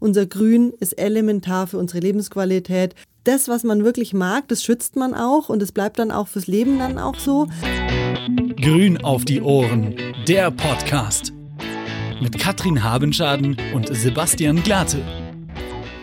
Unser 0.00 0.26
Grün 0.26 0.72
ist 0.78 0.92
elementar 0.92 1.66
für 1.66 1.78
unsere 1.78 1.98
Lebensqualität. 1.98 2.94
Das, 3.24 3.48
was 3.48 3.64
man 3.64 3.82
wirklich 3.84 4.14
mag, 4.14 4.46
das 4.46 4.62
schützt 4.62 4.94
man 4.94 5.12
auch 5.12 5.48
und 5.48 5.60
es 5.60 5.72
bleibt 5.72 5.98
dann 5.98 6.12
auch 6.12 6.28
fürs 6.28 6.46
Leben 6.46 6.78
dann 6.78 6.98
auch 6.98 7.18
so. 7.18 7.48
Grün 8.62 9.02
auf 9.02 9.24
die 9.24 9.42
Ohren, 9.42 9.96
der 10.28 10.52
Podcast. 10.52 11.32
Mit 12.22 12.38
Katrin 12.38 12.84
Habenschaden 12.84 13.56
und 13.74 13.88
Sebastian 13.92 14.62
Glate. 14.62 15.02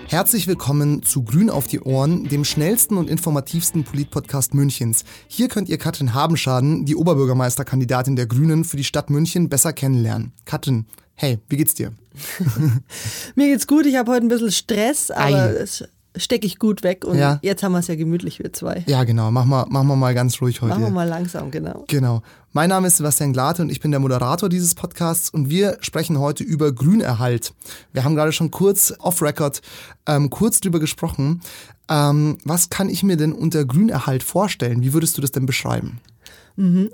Herzlich 0.07 0.47
willkommen 0.47 1.01
zu 1.01 1.23
Grün 1.23 1.49
auf 1.49 1.67
die 1.67 1.79
Ohren, 1.79 2.25
dem 2.25 2.43
schnellsten 2.43 2.97
und 2.97 3.09
informativsten 3.09 3.85
Politpodcast 3.85 4.53
Münchens. 4.53 5.05
Hier 5.27 5.47
könnt 5.47 5.69
ihr 5.69 5.77
Katrin 5.77 6.13
Habenschaden, 6.13 6.85
die 6.85 6.95
Oberbürgermeisterkandidatin 6.95 8.15
der 8.17 8.27
Grünen 8.27 8.65
für 8.65 8.77
die 8.77 8.83
Stadt 8.83 9.09
München, 9.09 9.49
besser 9.49 9.73
kennenlernen. 9.73 10.33
Katrin, 10.45 10.85
hey, 11.15 11.39
wie 11.49 11.57
geht's 11.57 11.73
dir? 11.73 11.91
Mir 13.35 13.47
geht's 13.47 13.67
gut, 13.67 13.85
ich 13.85 13.95
habe 13.95 14.11
heute 14.11 14.25
ein 14.25 14.29
bisschen 14.29 14.51
Stress, 14.51 15.11
aber 15.11 15.59
es 15.59 15.83
stecke 16.17 16.45
ich 16.47 16.59
gut 16.59 16.81
weg 16.83 17.03
und 17.03 17.17
Ja. 17.17 17.39
jetzt 17.41 17.61
haben 17.61 17.73
wir 17.73 17.79
es 17.79 17.87
ja 17.87 17.95
gemütlich, 17.95 18.39
wir 18.39 18.53
zwei. 18.53 18.83
Ja, 18.87 19.03
genau. 19.03 19.31
Machen 19.31 19.49
wir, 19.49 19.65
machen 19.69 19.87
wir 19.87 19.95
mal 19.97 20.13
ganz 20.13 20.41
ruhig 20.41 20.61
heute. 20.61 20.69
Machen 20.69 20.83
wir 20.83 20.89
mal 20.91 21.07
langsam, 21.07 21.51
genau. 21.51 21.83
Genau. 21.89 22.21
Mein 22.53 22.69
Name 22.69 22.87
ist 22.87 22.97
Sebastian 22.97 23.33
Glate 23.33 23.61
und 23.61 23.69
ich 23.69 23.81
bin 23.81 23.91
der 23.91 23.99
Moderator 23.99 24.47
dieses 24.47 24.75
Podcasts 24.75 25.29
und 25.29 25.49
wir 25.49 25.77
sprechen 25.81 26.17
heute 26.19 26.45
über 26.45 26.71
Grünerhalt. 26.71 27.53
Wir 27.91 28.05
haben 28.05 28.15
gerade 28.15 28.31
schon 28.31 28.49
kurz 28.49 28.93
off-Record 28.99 29.61
ähm, 30.07 30.29
kurz 30.29 30.61
drüber 30.61 30.79
gesprochen. 30.79 31.41
Ähm, 31.89 32.37
was 32.45 32.69
kann 32.69 32.87
ich 32.87 33.03
mir 33.03 33.17
denn 33.17 33.33
unter 33.33 33.65
Grünerhalt 33.65 34.23
vorstellen? 34.23 34.81
Wie 34.83 34.93
würdest 34.93 35.17
du 35.17 35.21
das 35.21 35.33
denn 35.33 35.45
beschreiben? 35.45 35.99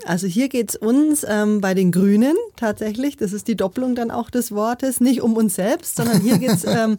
Also 0.06 0.26
hier 0.26 0.48
geht's 0.48 0.74
uns 0.74 1.24
ähm, 1.28 1.60
bei 1.60 1.74
den 1.74 1.92
Grünen 1.92 2.36
tatsächlich, 2.56 3.16
das 3.16 3.32
ist 3.32 3.46
die 3.46 3.56
Doppelung 3.56 3.94
dann 3.94 4.10
auch 4.10 4.28
des 4.28 4.52
Wortes, 4.52 5.00
nicht 5.00 5.22
um 5.22 5.36
uns 5.36 5.54
selbst, 5.54 5.96
sondern 5.96 6.20
hier 6.20 6.38
geht's 6.38 6.64
ähm, 6.66 6.96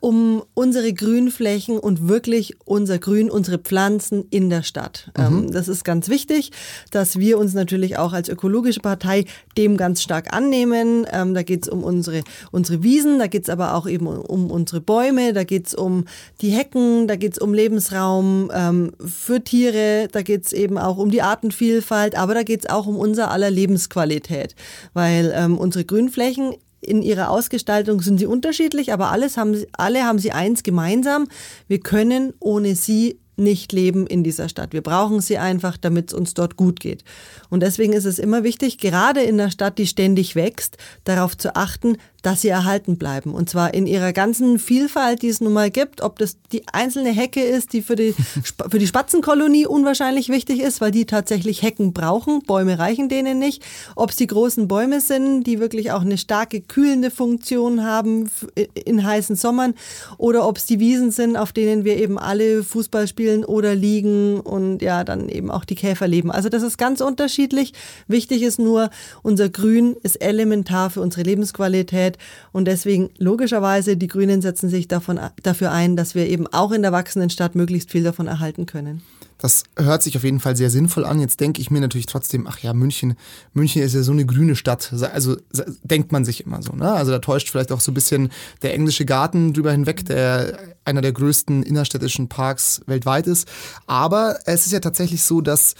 um 0.00 0.44
unsere 0.54 0.92
Grünflächen 0.92 1.78
und 1.78 2.06
wirklich 2.06 2.56
unser 2.64 2.98
Grün, 2.98 3.28
unsere 3.28 3.58
Pflanzen 3.58 4.26
in 4.30 4.50
der 4.50 4.62
Stadt. 4.62 5.10
Ähm, 5.18 5.50
das 5.50 5.66
ist 5.66 5.84
ganz 5.84 6.08
wichtig, 6.08 6.52
dass 6.92 7.18
wir 7.18 7.38
uns 7.38 7.54
natürlich 7.54 7.98
auch 7.98 8.12
als 8.12 8.28
ökologische 8.28 8.80
Partei 8.80 9.24
dem 9.58 9.76
ganz 9.76 10.02
stark 10.02 10.32
annehmen. 10.32 11.06
Ähm, 11.10 11.34
da 11.34 11.42
geht's 11.42 11.68
um 11.68 11.82
unsere, 11.82 12.22
unsere 12.52 12.84
Wiesen, 12.84 13.18
da 13.18 13.26
geht's 13.26 13.48
aber 13.48 13.74
auch 13.74 13.88
eben 13.88 14.06
um 14.06 14.50
unsere 14.50 14.80
Bäume, 14.80 15.32
da 15.32 15.42
geht's 15.42 15.74
um 15.74 16.04
die 16.40 16.50
Hecken, 16.50 17.08
da 17.08 17.16
geht's 17.16 17.40
um 17.40 17.52
Lebensraum 17.52 18.50
ähm, 18.54 18.92
für 19.04 19.42
Tiere, 19.42 20.08
da 20.12 20.22
geht's 20.22 20.52
eben 20.52 20.78
auch 20.78 20.98
um 20.98 21.10
die 21.10 21.22
Artenvielfalt, 21.22 21.95
aber 21.96 22.34
da 22.34 22.42
geht's 22.42 22.68
auch 22.68 22.86
um 22.86 22.96
unser 22.96 23.30
aller 23.30 23.50
Lebensqualität, 23.50 24.54
weil 24.92 25.32
ähm, 25.34 25.58
unsere 25.58 25.84
Grünflächen 25.84 26.54
in 26.80 27.02
ihrer 27.02 27.30
Ausgestaltung 27.30 28.00
sind 28.00 28.18
sie 28.18 28.26
unterschiedlich, 28.26 28.92
aber 28.92 29.10
alles 29.10 29.36
haben 29.36 29.64
alle 29.72 30.04
haben 30.04 30.18
sie 30.18 30.32
eins 30.32 30.62
gemeinsam. 30.62 31.26
Wir 31.68 31.80
können 31.80 32.32
ohne 32.38 32.76
sie 32.76 33.18
nicht 33.36 33.72
leben 33.72 34.06
in 34.06 34.24
dieser 34.24 34.48
Stadt. 34.48 34.72
Wir 34.72 34.82
brauchen 34.82 35.20
sie 35.20 35.38
einfach, 35.38 35.76
damit 35.76 36.08
es 36.08 36.18
uns 36.18 36.34
dort 36.34 36.56
gut 36.56 36.80
geht. 36.80 37.04
Und 37.50 37.60
deswegen 37.60 37.92
ist 37.92 38.04
es 38.04 38.18
immer 38.18 38.44
wichtig, 38.44 38.78
gerade 38.78 39.20
in 39.20 39.40
einer 39.40 39.50
Stadt, 39.50 39.78
die 39.78 39.86
ständig 39.86 40.34
wächst, 40.34 40.78
darauf 41.04 41.36
zu 41.36 41.54
achten, 41.54 41.98
dass 42.22 42.40
sie 42.40 42.48
erhalten 42.48 42.96
bleiben. 42.96 43.34
Und 43.34 43.48
zwar 43.48 43.72
in 43.72 43.86
ihrer 43.86 44.12
ganzen 44.12 44.58
Vielfalt, 44.58 45.22
die 45.22 45.28
es 45.28 45.40
nun 45.40 45.52
mal 45.52 45.70
gibt, 45.70 46.00
ob 46.00 46.18
das 46.18 46.38
die 46.50 46.66
einzelne 46.72 47.10
Hecke 47.10 47.40
ist, 47.40 47.72
die 47.72 47.82
für 47.82 47.94
die, 47.94 48.16
für 48.70 48.78
die 48.80 48.86
Spatzenkolonie 48.86 49.66
unwahrscheinlich 49.66 50.28
wichtig 50.28 50.60
ist, 50.60 50.80
weil 50.80 50.90
die 50.90 51.06
tatsächlich 51.06 51.62
Hecken 51.62 51.92
brauchen. 51.92 52.42
Bäume 52.42 52.80
reichen 52.80 53.08
denen 53.08 53.38
nicht. 53.38 53.62
Ob 53.94 54.10
es 54.10 54.16
die 54.16 54.26
großen 54.26 54.66
Bäume 54.66 55.00
sind, 55.00 55.44
die 55.44 55.60
wirklich 55.60 55.92
auch 55.92 56.00
eine 56.00 56.18
starke 56.18 56.60
kühlende 56.60 57.12
Funktion 57.12 57.84
haben 57.84 58.28
in 58.74 59.04
heißen 59.04 59.36
Sommern, 59.36 59.74
oder 60.18 60.48
ob 60.48 60.58
es 60.58 60.66
die 60.66 60.80
Wiesen 60.80 61.12
sind, 61.12 61.36
auf 61.36 61.52
denen 61.52 61.84
wir 61.84 61.96
eben 61.96 62.18
alle 62.18 62.64
Fußball 62.64 63.06
spielen 63.06 63.25
oder 63.44 63.74
liegen 63.74 64.40
und 64.40 64.82
ja, 64.82 65.04
dann 65.04 65.28
eben 65.28 65.50
auch 65.50 65.64
die 65.64 65.74
Käfer 65.74 66.08
leben. 66.08 66.30
Also 66.30 66.48
das 66.48 66.62
ist 66.62 66.78
ganz 66.78 67.00
unterschiedlich. 67.00 67.72
Wichtig 68.08 68.42
ist 68.42 68.58
nur, 68.58 68.90
unser 69.22 69.48
Grün 69.48 69.96
ist 70.02 70.16
elementar 70.16 70.90
für 70.90 71.00
unsere 71.00 71.22
Lebensqualität 71.22 72.18
und 72.52 72.66
deswegen 72.66 73.10
logischerweise, 73.18 73.96
die 73.96 74.08
Grünen 74.08 74.42
setzen 74.42 74.68
sich 74.68 74.88
davon, 74.88 75.20
dafür 75.42 75.72
ein, 75.72 75.96
dass 75.96 76.14
wir 76.14 76.26
eben 76.28 76.46
auch 76.46 76.72
in 76.72 76.82
der 76.82 76.92
wachsenden 76.92 77.30
Stadt 77.30 77.54
möglichst 77.54 77.90
viel 77.90 78.02
davon 78.02 78.26
erhalten 78.26 78.66
können. 78.66 79.02
Das 79.38 79.64
hört 79.76 80.02
sich 80.02 80.16
auf 80.16 80.24
jeden 80.24 80.40
Fall 80.40 80.56
sehr 80.56 80.70
sinnvoll 80.70 81.04
an. 81.04 81.20
Jetzt 81.20 81.40
denke 81.40 81.60
ich 81.60 81.70
mir 81.70 81.80
natürlich 81.80 82.06
trotzdem, 82.06 82.46
ach 82.46 82.58
ja, 82.60 82.72
München, 82.72 83.16
München 83.52 83.82
ist 83.82 83.94
ja 83.94 84.02
so 84.02 84.12
eine 84.12 84.24
grüne 84.24 84.56
Stadt. 84.56 84.92
Also 85.12 85.36
denkt 85.82 86.12
man 86.12 86.24
sich 86.24 86.44
immer 86.46 86.62
so. 86.62 86.72
Ne? 86.72 86.90
Also 86.90 87.12
da 87.12 87.18
täuscht 87.18 87.50
vielleicht 87.50 87.72
auch 87.72 87.80
so 87.80 87.90
ein 87.90 87.94
bisschen 87.94 88.30
der 88.62 88.74
englische 88.74 89.04
Garten 89.04 89.52
drüber 89.52 89.72
hinweg, 89.72 90.06
der 90.06 90.58
einer 90.84 91.02
der 91.02 91.12
größten 91.12 91.62
innerstädtischen 91.62 92.28
Parks 92.28 92.80
weltweit 92.86 93.26
ist. 93.26 93.48
Aber 93.86 94.38
es 94.46 94.66
ist 94.66 94.72
ja 94.72 94.80
tatsächlich 94.80 95.22
so, 95.22 95.40
dass 95.40 95.74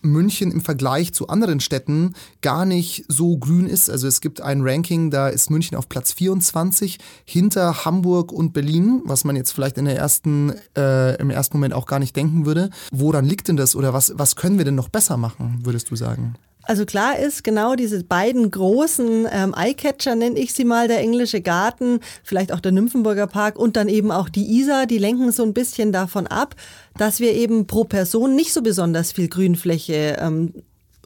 München 0.00 0.52
im 0.52 0.60
Vergleich 0.60 1.12
zu 1.12 1.28
anderen 1.28 1.60
Städten 1.60 2.14
gar 2.40 2.64
nicht 2.64 3.04
so 3.08 3.36
grün 3.36 3.66
ist. 3.66 3.90
Also 3.90 4.06
es 4.06 4.20
gibt 4.20 4.40
ein 4.40 4.60
Ranking, 4.62 5.10
da 5.10 5.28
ist 5.28 5.50
München 5.50 5.76
auf 5.76 5.88
Platz 5.88 6.12
24 6.12 6.98
hinter 7.24 7.84
Hamburg 7.84 8.32
und 8.32 8.52
Berlin, 8.52 9.02
was 9.04 9.24
man 9.24 9.36
jetzt 9.36 9.52
vielleicht 9.52 9.78
in 9.78 9.86
der 9.86 9.96
ersten, 9.96 10.52
äh, 10.76 11.16
im 11.20 11.30
ersten 11.30 11.56
Moment 11.56 11.74
auch 11.74 11.86
gar 11.86 11.98
nicht 11.98 12.14
denken 12.14 12.46
würde. 12.46 12.70
Woran 12.92 13.24
liegt 13.24 13.48
denn 13.48 13.56
das 13.56 13.74
oder 13.74 13.92
was, 13.92 14.12
was 14.16 14.36
können 14.36 14.58
wir 14.58 14.64
denn 14.64 14.76
noch 14.76 14.88
besser 14.88 15.16
machen, 15.16 15.60
würdest 15.64 15.90
du 15.90 15.96
sagen? 15.96 16.34
Also 16.68 16.84
klar 16.84 17.18
ist, 17.18 17.44
genau 17.44 17.76
diese 17.76 18.04
beiden 18.04 18.50
großen 18.50 19.26
ähm, 19.32 19.54
Eyecatcher, 19.56 20.14
nenne 20.14 20.38
ich 20.38 20.52
sie 20.52 20.66
mal, 20.66 20.86
der 20.86 20.98
englische 20.98 21.40
Garten, 21.40 22.00
vielleicht 22.22 22.52
auch 22.52 22.60
der 22.60 22.72
Nymphenburger 22.72 23.26
Park 23.26 23.58
und 23.58 23.74
dann 23.78 23.88
eben 23.88 24.10
auch 24.10 24.28
die 24.28 24.58
Isar, 24.58 24.84
die 24.84 24.98
lenken 24.98 25.32
so 25.32 25.44
ein 25.44 25.54
bisschen 25.54 25.92
davon 25.92 26.26
ab, 26.26 26.56
dass 26.98 27.20
wir 27.20 27.32
eben 27.32 27.66
pro 27.66 27.84
Person 27.84 28.36
nicht 28.36 28.52
so 28.52 28.60
besonders 28.60 29.12
viel 29.12 29.28
Grünfläche 29.28 30.18
ähm, 30.20 30.52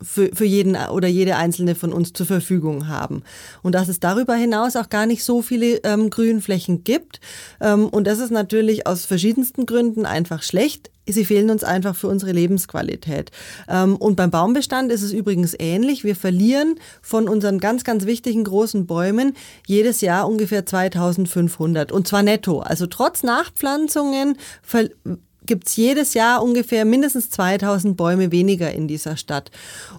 für, 0.02 0.30
für 0.34 0.44
jeden 0.44 0.76
oder 0.76 1.08
jede 1.08 1.36
einzelne 1.36 1.74
von 1.74 1.92
uns 1.92 2.12
zur 2.12 2.26
Verfügung 2.26 2.88
haben. 2.88 3.22
Und 3.62 3.74
dass 3.74 3.88
es 3.88 4.00
darüber 4.00 4.34
hinaus 4.34 4.76
auch 4.76 4.88
gar 4.88 5.06
nicht 5.06 5.24
so 5.24 5.42
viele 5.42 5.80
ähm, 5.84 6.10
Grünflächen 6.10 6.84
gibt. 6.84 7.20
Ähm, 7.60 7.88
und 7.88 8.06
das 8.06 8.18
ist 8.18 8.30
natürlich 8.30 8.86
aus 8.86 9.04
verschiedensten 9.04 9.66
Gründen 9.66 10.06
einfach 10.06 10.42
schlecht. 10.42 10.91
Sie 11.06 11.24
fehlen 11.24 11.50
uns 11.50 11.64
einfach 11.64 11.96
für 11.96 12.06
unsere 12.06 12.30
Lebensqualität. 12.30 13.32
Ähm, 13.68 13.96
und 13.96 14.14
beim 14.14 14.30
Baumbestand 14.30 14.92
ist 14.92 15.02
es 15.02 15.12
übrigens 15.12 15.54
ähnlich. 15.58 16.04
Wir 16.04 16.14
verlieren 16.14 16.76
von 17.00 17.28
unseren 17.28 17.58
ganz, 17.58 17.82
ganz 17.82 18.06
wichtigen 18.06 18.44
großen 18.44 18.86
Bäumen 18.86 19.34
jedes 19.66 20.00
Jahr 20.00 20.28
ungefähr 20.28 20.64
2500. 20.64 21.91
Und 21.91 22.06
zwar 22.06 22.22
netto. 22.22 22.60
Also 22.60 22.86
trotz 22.86 23.24
Nachpflanzungen 23.24 24.36
gibt 25.47 25.69
es 25.69 25.76
jedes 25.76 26.14
Jahr 26.14 26.42
ungefähr 26.42 26.84
mindestens 26.84 27.30
2000 27.30 27.97
Bäume 27.97 28.32
weniger 28.32 28.72
in 28.72 28.88
dieser 28.88 29.16
Stadt. 29.16 29.50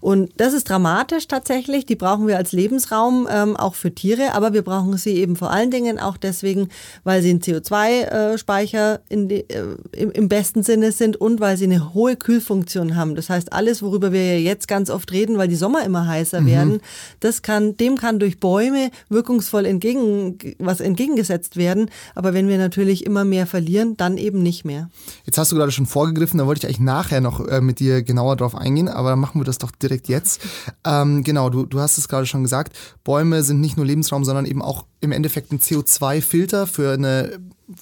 Und 0.02 0.32
das 0.38 0.54
ist 0.54 0.70
dramatisch 0.70 1.28
tatsächlich. 1.28 1.86
Die 1.86 1.96
brauchen 1.96 2.28
wir 2.28 2.38
als 2.38 2.52
Lebensraum 2.52 3.28
ähm, 3.30 3.56
auch 3.56 3.76
für 3.76 3.94
Tiere, 3.94 4.34
aber 4.34 4.54
wir 4.54 4.62
brauchen 4.62 4.98
sie 4.98 5.16
eben 5.16 5.36
vor 5.36 5.52
allen 5.52 5.72
Dingen 5.72 6.00
auch 6.00 6.18
deswegen, 6.18 6.70
weil 7.04 7.22
sie 7.22 7.34
ein 7.34 7.42
CO2-Speicher 7.42 9.02
in 9.10 9.28
die, 9.28 9.50
äh, 9.50 9.76
im, 9.92 10.12
im 10.12 10.30
besten 10.30 10.64
Sinne 10.64 10.92
sind 10.92 11.18
und 11.18 11.40
weil 11.40 11.58
sie 11.58 11.66
eine 11.66 11.94
hohe 11.94 12.16
Kühlfunktion 12.16 12.96
haben. 12.96 13.16
Das 13.16 13.30
heißt, 13.30 13.54
alles, 13.54 13.82
worüber 13.82 14.12
wir 14.12 14.34
ja 14.34 14.40
jetzt 14.40 14.68
ganz 14.68 14.90
oft 14.90 15.12
reden, 15.12 15.38
weil 15.38 15.48
die 15.48 15.56
Sommer 15.56 15.84
immer 15.84 16.08
heißer 16.08 16.46
werden, 16.46 16.82
das 17.20 17.42
kann, 17.42 17.78
dem 17.78 17.98
kann 17.98 18.20
durch 18.20 18.40
Bäume 18.40 18.92
wirkungsvoll 19.10 19.66
entgegen, 19.66 20.38
was 20.60 20.80
entgegengesetzt 20.80 21.58
werden. 21.58 21.90
Aber 22.16 22.34
wenn 22.34 22.48
wir 22.48 22.58
natürlich 22.58 23.06
immer 23.06 23.26
mehr 23.26 23.48
verlieren, 23.48 23.98
dann 23.98 24.18
eben 24.18 24.42
nicht 24.44 24.66
mehr. 24.66 24.90
Jetzt 25.26 25.33
hast 25.38 25.52
du 25.52 25.56
gerade 25.56 25.72
schon 25.72 25.86
vorgegriffen, 25.86 26.38
da 26.38 26.46
wollte 26.46 26.60
ich 26.60 26.66
eigentlich 26.66 26.80
nachher 26.80 27.22
noch 27.22 27.46
äh, 27.48 27.62
mit 27.62 27.80
dir 27.80 28.04
genauer 28.04 28.36
drauf 28.36 28.56
eingehen, 28.56 28.90
aber 28.90 29.12
dann 29.12 29.20
machen 29.20 29.40
wir 29.40 29.46
das 29.46 29.58
doch 29.58 29.72
direkt 29.72 30.08
jetzt. 30.08 30.42
Ähm, 30.86 31.24
genau, 31.24 31.50
du, 31.50 31.66
du 31.66 31.80
hast 31.80 31.98
es 31.98 32.10
gerade 32.10 32.26
schon 32.26 32.44
gesagt, 32.44 32.76
Bäume 33.06 33.44
sind 33.44 33.62
nicht 33.62 33.78
nur 33.78 33.86
Lebensraum, 33.86 34.26
sondern 34.26 34.46
eben 34.46 34.62
auch 34.62 34.86
im 35.00 35.14
Endeffekt 35.14 35.54
ein 35.54 35.60
CO2-Filter 35.60 36.68
für 36.68 36.92
eine 36.94 37.40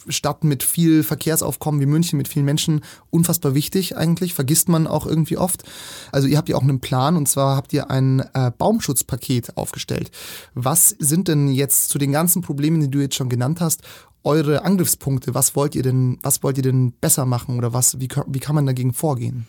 Stadt 0.07 0.43
mit 0.43 0.63
viel 0.63 1.03
Verkehrsaufkommen 1.03 1.81
wie 1.81 1.85
München, 1.85 2.17
mit 2.17 2.27
vielen 2.27 2.45
Menschen, 2.45 2.81
unfassbar 3.09 3.55
wichtig 3.55 3.97
eigentlich, 3.97 4.33
vergisst 4.33 4.69
man 4.69 4.87
auch 4.87 5.05
irgendwie 5.05 5.37
oft. 5.37 5.63
Also 6.11 6.27
ihr 6.27 6.37
habt 6.37 6.49
ja 6.49 6.55
auch 6.55 6.61
einen 6.61 6.79
Plan 6.79 7.17
und 7.17 7.27
zwar 7.27 7.55
habt 7.55 7.73
ihr 7.73 7.89
ein 7.89 8.19
äh, 8.33 8.51
Baumschutzpaket 8.55 9.57
aufgestellt. 9.57 10.11
Was 10.53 10.89
sind 10.99 11.27
denn 11.27 11.47
jetzt 11.47 11.89
zu 11.89 11.97
den 11.97 12.11
ganzen 12.11 12.41
Problemen, 12.41 12.81
die 12.81 12.91
du 12.91 12.99
jetzt 12.99 13.15
schon 13.15 13.29
genannt 13.29 13.61
hast, 13.61 13.81
eure 14.23 14.63
Angriffspunkte? 14.63 15.33
Was 15.33 15.55
wollt 15.55 15.75
ihr 15.75 15.83
denn, 15.83 16.19
was 16.21 16.43
wollt 16.43 16.57
ihr 16.57 16.63
denn 16.63 16.93
besser 16.93 17.25
machen 17.25 17.57
oder 17.57 17.73
was, 17.73 17.99
wie, 17.99 18.09
wie 18.27 18.39
kann 18.39 18.55
man 18.55 18.65
dagegen 18.65 18.93
vorgehen? 18.93 19.47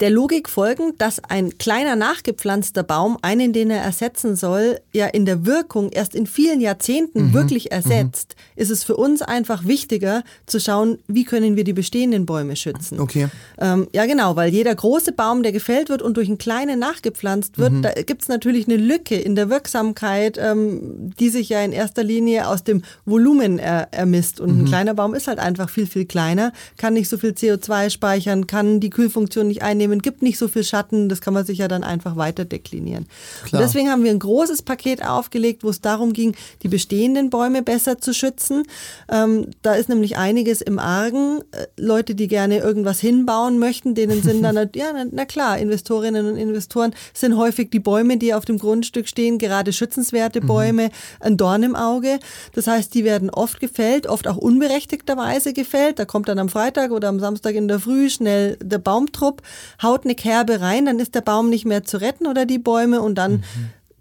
Der 0.00 0.10
Logik 0.10 0.48
folgend, 0.48 1.00
dass 1.00 1.22
ein 1.24 1.58
kleiner 1.58 1.96
nachgepflanzter 1.96 2.82
Baum 2.82 3.18
einen, 3.22 3.52
den 3.52 3.70
er 3.70 3.82
ersetzen 3.82 4.36
soll, 4.36 4.80
ja 4.92 5.06
in 5.06 5.24
der 5.24 5.46
Wirkung 5.46 5.90
erst 5.90 6.14
in 6.14 6.26
vielen 6.26 6.60
Jahrzehnten 6.60 7.28
mhm. 7.28 7.32
wirklich 7.32 7.72
ersetzt, 7.72 8.36
mhm. 8.36 8.62
ist 8.62 8.70
es 8.70 8.84
für 8.84 8.96
uns 8.96 9.22
einfach 9.22 9.64
wichtiger 9.66 10.22
zu 10.46 10.60
schauen, 10.60 10.98
wie 11.06 11.24
können 11.24 11.56
wir 11.56 11.64
die 11.64 11.72
bestehenden 11.72 12.26
Bäume 12.26 12.56
schützen. 12.56 13.00
Okay. 13.00 13.28
Ähm, 13.58 13.88
ja, 13.92 14.06
genau, 14.06 14.36
weil 14.36 14.52
jeder 14.52 14.74
große 14.74 15.12
Baum, 15.12 15.42
der 15.42 15.52
gefällt 15.52 15.88
wird 15.88 16.02
und 16.02 16.16
durch 16.16 16.28
einen 16.28 16.38
kleinen 16.38 16.78
nachgepflanzt 16.78 17.58
wird, 17.58 17.72
mhm. 17.72 17.82
da 17.82 17.92
gibt 17.92 18.22
es 18.22 18.28
natürlich 18.28 18.66
eine 18.66 18.76
Lücke 18.76 19.16
in 19.16 19.34
der 19.34 19.48
Wirksamkeit, 19.50 20.38
ähm, 20.38 21.12
die 21.18 21.30
sich 21.30 21.48
ja 21.48 21.62
in 21.62 21.72
erster 21.72 22.02
Linie 22.02 22.48
aus 22.48 22.64
dem 22.64 22.82
Volumen 23.04 23.58
er, 23.58 23.88
ermisst. 23.92 24.40
Und 24.40 24.50
ein 24.50 24.62
mhm. 24.62 24.66
kleiner 24.66 24.94
Baum 24.94 25.14
ist 25.14 25.26
halt 25.26 25.38
einfach 25.38 25.70
viel, 25.70 25.86
viel 25.86 26.04
kleiner, 26.04 26.52
kann 26.76 26.94
nicht 26.94 27.08
so 27.08 27.18
viel 27.18 27.30
CO2 27.30 27.90
speichern, 27.90 28.46
kann 28.46 28.80
die 28.80 28.90
Kühlfunktion 28.90 29.48
nicht 29.48 29.62
einnehmen 29.62 29.85
nehmen, 29.86 30.02
gibt 30.02 30.22
nicht 30.22 30.38
so 30.38 30.48
viel 30.48 30.64
Schatten, 30.64 31.08
das 31.08 31.20
kann 31.20 31.34
man 31.34 31.44
sich 31.44 31.58
ja 31.58 31.68
dann 31.68 31.84
einfach 31.84 32.16
weiter 32.16 32.44
deklinieren. 32.44 33.06
Klar. 33.44 33.60
Und 33.60 33.66
deswegen 33.66 33.90
haben 33.90 34.04
wir 34.04 34.10
ein 34.10 34.18
großes 34.18 34.62
Paket 34.62 35.04
aufgelegt, 35.04 35.64
wo 35.64 35.70
es 35.70 35.80
darum 35.80 36.12
ging, 36.12 36.34
die 36.62 36.68
bestehenden 36.68 37.30
Bäume 37.30 37.62
besser 37.62 37.98
zu 37.98 38.12
schützen. 38.12 38.64
Ähm, 39.10 39.48
da 39.62 39.74
ist 39.74 39.88
nämlich 39.88 40.16
einiges 40.16 40.60
im 40.60 40.78
Argen. 40.78 41.40
Äh, 41.52 41.66
Leute, 41.76 42.14
die 42.14 42.28
gerne 42.28 42.58
irgendwas 42.58 43.00
hinbauen 43.00 43.58
möchten, 43.58 43.94
denen 43.94 44.22
sind 44.22 44.42
dann, 44.42 44.56
ja, 44.74 44.92
na, 44.92 45.04
na 45.10 45.24
klar, 45.24 45.58
Investorinnen 45.58 46.26
und 46.26 46.36
Investoren 46.36 46.94
sind 47.14 47.36
häufig 47.36 47.70
die 47.70 47.80
Bäume, 47.80 48.16
die 48.16 48.34
auf 48.34 48.44
dem 48.44 48.58
Grundstück 48.58 49.08
stehen, 49.08 49.38
gerade 49.38 49.72
schützenswerte 49.72 50.40
mhm. 50.40 50.46
Bäume, 50.46 50.84
mhm. 50.84 50.90
ein 51.20 51.36
Dorn 51.36 51.62
im 51.62 51.76
Auge. 51.76 52.18
Das 52.54 52.66
heißt, 52.66 52.94
die 52.94 53.04
werden 53.04 53.30
oft 53.30 53.60
gefällt, 53.60 54.06
oft 54.06 54.26
auch 54.28 54.36
unberechtigterweise 54.36 55.52
gefällt. 55.52 55.98
Da 55.98 56.04
kommt 56.04 56.28
dann 56.28 56.38
am 56.38 56.48
Freitag 56.48 56.90
oder 56.90 57.08
am 57.08 57.20
Samstag 57.20 57.54
in 57.54 57.68
der 57.68 57.80
Früh 57.80 58.10
schnell 58.10 58.56
der 58.62 58.78
Baumtrupp, 58.78 59.42
haut 59.82 60.04
eine 60.04 60.14
Kerbe 60.14 60.60
rein, 60.60 60.86
dann 60.86 60.98
ist 60.98 61.14
der 61.14 61.20
Baum 61.20 61.48
nicht 61.50 61.64
mehr 61.64 61.84
zu 61.84 62.00
retten 62.00 62.26
oder 62.26 62.46
die 62.46 62.58
Bäume 62.58 63.02
und 63.02 63.16
dann 63.16 63.32
mhm. 63.32 63.42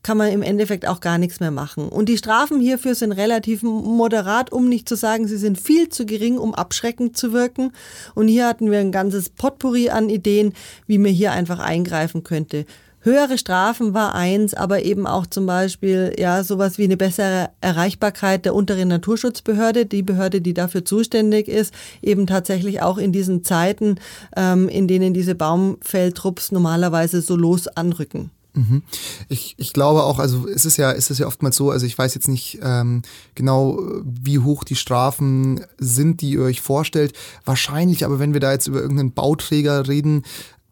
kann 0.03 0.17
man 0.17 0.31
im 0.31 0.41
Endeffekt 0.41 0.87
auch 0.87 0.99
gar 0.99 1.17
nichts 1.17 1.39
mehr 1.39 1.51
machen. 1.51 1.89
Und 1.89 2.09
die 2.09 2.17
Strafen 2.17 2.59
hierfür 2.59 2.95
sind 2.95 3.11
relativ 3.11 3.63
moderat, 3.63 4.51
um 4.51 4.69
nicht 4.69 4.87
zu 4.87 4.95
sagen, 4.95 5.27
sie 5.27 5.37
sind 5.37 5.59
viel 5.59 5.89
zu 5.89 6.05
gering, 6.05 6.37
um 6.37 6.53
abschreckend 6.53 7.17
zu 7.17 7.33
wirken. 7.33 7.71
Und 8.13 8.27
hier 8.27 8.47
hatten 8.47 8.71
wir 8.71 8.79
ein 8.79 8.91
ganzes 8.91 9.29
Potpourri 9.29 9.89
an 9.89 10.09
Ideen, 10.09 10.53
wie 10.87 10.97
man 10.97 11.11
hier 11.11 11.31
einfach 11.31 11.59
eingreifen 11.59 12.23
könnte. 12.23 12.65
Höhere 13.05 13.37
Strafen 13.37 13.93
war 13.93 14.15
eins, 14.15 14.55
aber 14.55 14.81
eben 14.81 15.05
auch 15.05 15.27
zum 15.27 15.45
Beispiel 15.45 16.15
ja 16.17 16.43
sowas 16.43 16.79
wie 16.79 16.85
eine 16.85 16.97
bessere 16.97 17.51
Erreichbarkeit 17.61 18.45
der 18.45 18.55
unteren 18.55 18.87
Naturschutzbehörde, 18.87 19.85
die 19.85 20.01
Behörde, 20.01 20.41
die 20.41 20.55
dafür 20.55 20.85
zuständig 20.85 21.47
ist, 21.47 21.71
eben 22.01 22.25
tatsächlich 22.25 22.81
auch 22.81 22.97
in 22.97 23.11
diesen 23.11 23.43
Zeiten, 23.43 23.99
ähm, 24.35 24.67
in 24.69 24.87
denen 24.87 25.13
diese 25.13 25.35
Baumfelltrupps 25.35 26.51
normalerweise 26.51 27.21
so 27.21 27.35
los 27.35 27.67
anrücken. 27.67 28.31
Mhm. 28.55 28.81
Ich, 29.29 29.53
ich 29.57 29.73
glaube 29.73 30.03
auch, 30.03 30.17
also 30.17 30.47
es 30.47 30.65
ist 30.65 30.77
ja, 30.77 30.91
es 30.91 31.11
ist 31.11 31.19
ja 31.19 31.27
oftmals 31.27 31.57
so, 31.57 31.69
also 31.69 31.85
ich 31.85 31.97
weiß 31.97 32.15
jetzt 32.15 32.27
nicht 32.27 32.59
ähm, 32.63 33.01
genau, 33.35 33.79
wie 34.03 34.39
hoch 34.39 34.63
die 34.63 34.75
Strafen 34.75 35.63
sind, 35.77 36.21
die 36.21 36.31
ihr 36.31 36.41
euch 36.41 36.61
vorstellt. 36.61 37.13
Wahrscheinlich, 37.43 38.05
aber 38.05 38.17
wenn 38.17 38.33
wir 38.33 38.39
da 38.39 38.51
jetzt 38.51 38.67
über 38.67 38.79
irgendeinen 38.79 39.11
Bauträger 39.11 39.87
reden, 39.87 40.23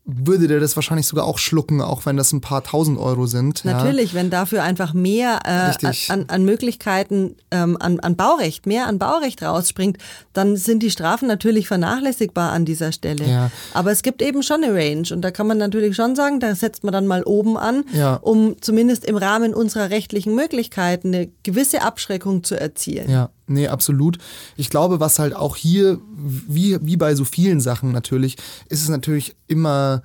würde 0.05 0.47
der 0.47 0.59
das 0.59 0.75
wahrscheinlich 0.75 1.07
sogar 1.07 1.25
auch 1.25 1.37
schlucken, 1.37 1.81
auch 1.81 2.05
wenn 2.05 2.17
das 2.17 2.33
ein 2.33 2.41
paar 2.41 2.61
tausend 2.63 2.99
Euro 2.99 3.25
sind. 3.25 3.63
Natürlich, 3.63 4.11
ja. 4.11 4.19
wenn 4.19 4.29
dafür 4.29 4.61
einfach 4.61 4.93
mehr 4.93 5.39
äh, 5.45 5.87
an, 6.09 6.25
an, 6.27 6.43
Möglichkeiten, 6.43 7.37
ähm, 7.51 7.77
an, 7.79 8.01
an 8.01 8.17
Baurecht, 8.17 8.65
mehr 8.65 8.87
an 8.87 8.99
Baurecht 8.99 9.41
rausspringt, 9.41 9.97
dann 10.33 10.57
sind 10.57 10.83
die 10.83 10.91
Strafen 10.91 11.29
natürlich 11.29 11.69
vernachlässigbar 11.69 12.51
an 12.51 12.65
dieser 12.65 12.91
Stelle. 12.91 13.25
Ja. 13.25 13.51
Aber 13.73 13.91
es 13.91 14.01
gibt 14.01 14.21
eben 14.21 14.43
schon 14.43 14.63
eine 14.63 14.73
Range 14.73 15.07
und 15.11 15.21
da 15.21 15.31
kann 15.31 15.47
man 15.47 15.57
natürlich 15.57 15.95
schon 15.95 16.17
sagen, 16.17 16.41
da 16.41 16.53
setzt 16.53 16.83
man 16.83 16.91
dann 16.91 17.07
mal 17.07 17.23
oben 17.23 17.57
an, 17.57 17.85
ja. 17.93 18.15
um 18.15 18.57
zumindest 18.59 19.05
im 19.05 19.15
Rahmen 19.15 19.53
unserer 19.53 19.89
rechtlichen 19.89 20.35
Möglichkeiten 20.35 21.15
eine 21.15 21.29
gewisse 21.43 21.81
Abschreckung 21.81 22.43
zu 22.43 22.59
erzielen. 22.59 23.09
Ja. 23.09 23.29
Nee, 23.47 23.67
absolut. 23.67 24.17
Ich 24.55 24.69
glaube, 24.69 24.99
was 24.99 25.19
halt 25.19 25.35
auch 25.35 25.55
hier, 25.55 25.99
wie, 26.15 26.77
wie 26.81 26.97
bei 26.97 27.13
so 27.15 27.25
vielen 27.25 27.59
Sachen 27.59 27.91
natürlich, 27.91 28.37
ist 28.69 28.81
es 28.81 28.89
natürlich 28.89 29.35
immer, 29.47 30.01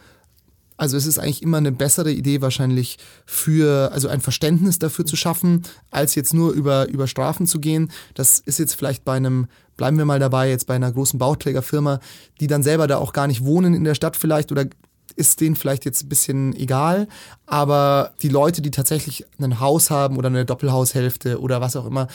also 0.76 0.96
es 0.96 1.06
ist 1.06 1.18
eigentlich 1.18 1.42
immer 1.42 1.58
eine 1.58 1.70
bessere 1.70 2.10
Idee 2.10 2.40
wahrscheinlich 2.40 2.98
für, 3.26 3.92
also 3.92 4.08
ein 4.08 4.20
Verständnis 4.20 4.80
dafür 4.80 5.04
zu 5.04 5.14
schaffen, 5.14 5.62
als 5.90 6.16
jetzt 6.16 6.34
nur 6.34 6.52
über, 6.52 6.88
über 6.88 7.06
Strafen 7.06 7.46
zu 7.46 7.60
gehen. 7.60 7.92
Das 8.14 8.40
ist 8.40 8.58
jetzt 8.58 8.74
vielleicht 8.74 9.04
bei 9.04 9.16
einem, 9.16 9.46
bleiben 9.76 9.98
wir 9.98 10.04
mal 10.04 10.18
dabei, 10.18 10.50
jetzt 10.50 10.66
bei 10.66 10.74
einer 10.74 10.90
großen 10.90 11.18
Bauträgerfirma, 11.18 12.00
die 12.40 12.48
dann 12.48 12.64
selber 12.64 12.88
da 12.88 12.98
auch 12.98 13.12
gar 13.12 13.28
nicht 13.28 13.44
wohnen 13.44 13.72
in 13.72 13.84
der 13.84 13.94
Stadt 13.94 14.16
vielleicht 14.16 14.50
oder 14.50 14.66
ist 15.14 15.40
denen 15.40 15.56
vielleicht 15.56 15.84
jetzt 15.84 16.04
ein 16.04 16.08
bisschen 16.08 16.54
egal, 16.54 17.08
aber 17.46 18.12
die 18.22 18.28
Leute, 18.28 18.62
die 18.62 18.70
tatsächlich 18.70 19.26
ein 19.40 19.58
Haus 19.58 19.90
haben 19.90 20.16
oder 20.16 20.28
eine 20.28 20.44
Doppelhaushälfte 20.44 21.40
oder 21.40 21.60
was 21.60 21.74
auch 21.74 21.86
immer, 21.86 22.06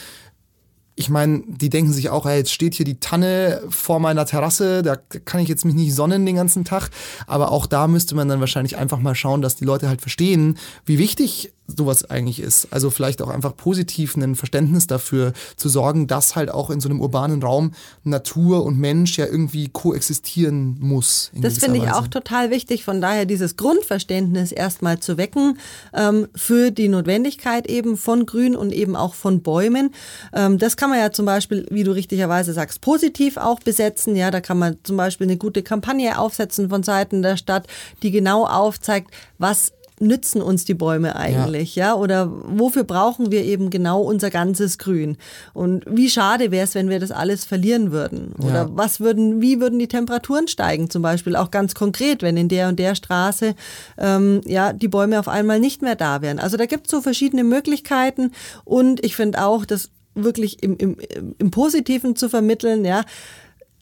ich 0.96 1.10
meine, 1.10 1.42
die 1.48 1.70
denken 1.70 1.92
sich 1.92 2.10
auch, 2.10 2.26
hey, 2.26 2.38
jetzt 2.38 2.54
steht 2.54 2.76
hier 2.76 2.86
die 2.86 3.00
Tanne 3.00 3.62
vor 3.70 4.00
meiner 4.00 4.26
Terrasse, 4.26 4.84
da 4.84 4.96
kann 4.96 5.42
ich 5.42 5.50
jetzt 5.50 5.66
mich 5.66 5.74
nicht 5.74 5.94
sonnen 5.94 6.26
den 6.26 6.36
ganzen 6.36 6.66
Tag. 6.66 6.92
Aber 7.26 7.52
auch 7.52 7.66
da 7.66 7.88
müsste 7.88 8.16
man 8.16 8.28
dann 8.30 8.40
wahrscheinlich 8.40 8.78
einfach 8.78 9.00
mal 9.00 9.16
schauen, 9.16 9.42
dass 9.42 9.56
die 9.56 9.66
Leute 9.66 9.88
halt 9.88 10.02
verstehen, 10.02 10.58
wie 10.86 11.00
wichtig 11.00 11.52
sowas 11.68 12.10
eigentlich 12.10 12.42
ist. 12.42 12.68
Also 12.72 12.90
vielleicht 12.90 13.22
auch 13.22 13.30
einfach 13.30 13.56
positiv 13.56 14.16
ein 14.18 14.36
Verständnis 14.36 14.88
dafür 14.88 15.34
zu 15.56 15.70
sorgen, 15.70 16.08
dass 16.08 16.36
halt 16.36 16.52
auch 16.52 16.70
in 16.70 16.82
so 16.82 16.90
einem 16.90 17.00
urbanen 17.00 17.42
Raum 17.42 17.72
Natur 18.04 18.66
und 18.66 18.78
Mensch 18.78 19.18
ja 19.18 19.26
irgendwie 19.26 19.70
koexistieren 19.70 20.78
muss. 20.80 21.32
Das 21.34 21.60
finde 21.60 21.80
ich 21.80 21.90
auch 21.90 22.08
total 22.08 22.50
wichtig. 22.52 22.84
Von 22.84 23.00
daher 23.00 23.26
dieses 23.26 23.56
Grundverständnis 23.56 24.52
erstmal 24.52 25.00
zu 25.00 25.18
wecken 25.18 25.58
ähm, 25.94 26.28
für 26.36 26.72
die 26.72 26.90
Notwendigkeit 26.90 27.68
eben 27.68 27.98
von 27.98 28.26
Grün 28.26 28.56
und 28.56 28.74
eben 28.74 28.96
auch 28.96 29.14
von 29.14 29.42
Bäumen. 29.42 29.94
Ähm, 30.34 30.58
das 30.58 30.76
kann 30.76 30.90
man 30.90 31.00
ja 31.00 31.12
zum 31.12 31.26
Beispiel, 31.26 31.66
wie 31.70 31.84
du 31.84 31.92
richtigerweise 31.92 32.54
sagst, 32.54 32.82
positiv 32.82 33.38
auch 33.38 33.60
besetzen. 33.62 34.16
Ja, 34.16 34.32
da 34.32 34.42
kann 34.42 34.60
man 34.60 34.78
zum 34.84 34.98
Beispiel 34.98 35.28
eine 35.28 35.38
gute 35.38 35.64
Kampagne 35.64 36.20
aufsetzen 36.20 36.70
von 36.70 36.84
Seiten 36.84 37.22
der 37.22 37.38
Stadt, 37.38 37.68
die 38.02 38.12
genau 38.12 38.46
aufzeigt, 38.46 39.12
was 39.38 39.72
nützen 40.04 40.42
uns 40.42 40.66
die 40.66 40.74
Bäume 40.74 41.16
eigentlich, 41.16 41.76
ja. 41.76 41.88
ja? 41.88 41.96
Oder 41.96 42.32
wofür 42.32 42.84
brauchen 42.84 43.32
wir 43.32 43.44
eben 43.44 43.70
genau 43.70 44.02
unser 44.02 44.30
ganzes 44.30 44.78
Grün? 44.78 45.18
Und 45.54 45.84
wie 45.88 46.10
schade 46.10 46.52
wäre 46.52 46.66
es, 46.66 46.76
wenn 46.76 46.90
wir 46.90 47.00
das 47.00 47.12
alles 47.12 47.46
verlieren 47.46 47.92
würden? 47.92 48.34
Oder 48.40 48.64
ja. 48.64 48.70
was 48.72 49.00
würden, 49.00 49.42
wie 49.42 49.60
würden 49.60 49.80
die 49.80 49.88
Temperaturen 49.88 50.48
steigen? 50.48 50.90
Zum 50.90 51.02
Beispiel 51.02 51.36
auch 51.36 51.52
ganz 51.52 51.76
konkret, 51.76 52.22
wenn 52.22 52.38
in 52.38 52.50
der 52.50 52.70
und 52.70 52.80
der 52.80 52.96
Straße 52.96 53.56
ähm, 53.98 54.42
ja 54.46 54.74
die 54.74 54.88
Bäume 54.88 55.20
auf 55.20 55.28
einmal 55.28 55.60
nicht 55.60 55.82
mehr 55.82 55.96
da 55.96 56.22
wären. 56.22 56.40
Also 56.40 56.58
da 56.58 56.66
gibt 56.66 56.88
es 56.88 56.92
so 56.92 57.02
verschiedene 57.02 57.44
Möglichkeiten 57.44 58.32
und 58.66 59.04
ich 59.04 59.16
finde 59.16 59.44
auch, 59.44 59.66
das 59.66 59.90
wirklich 60.16 60.62
im, 60.62 60.78
im, 60.78 60.98
im 61.40 61.52
Positiven 61.52 62.16
zu 62.16 62.30
vermitteln, 62.30 62.86
ja 62.86 63.04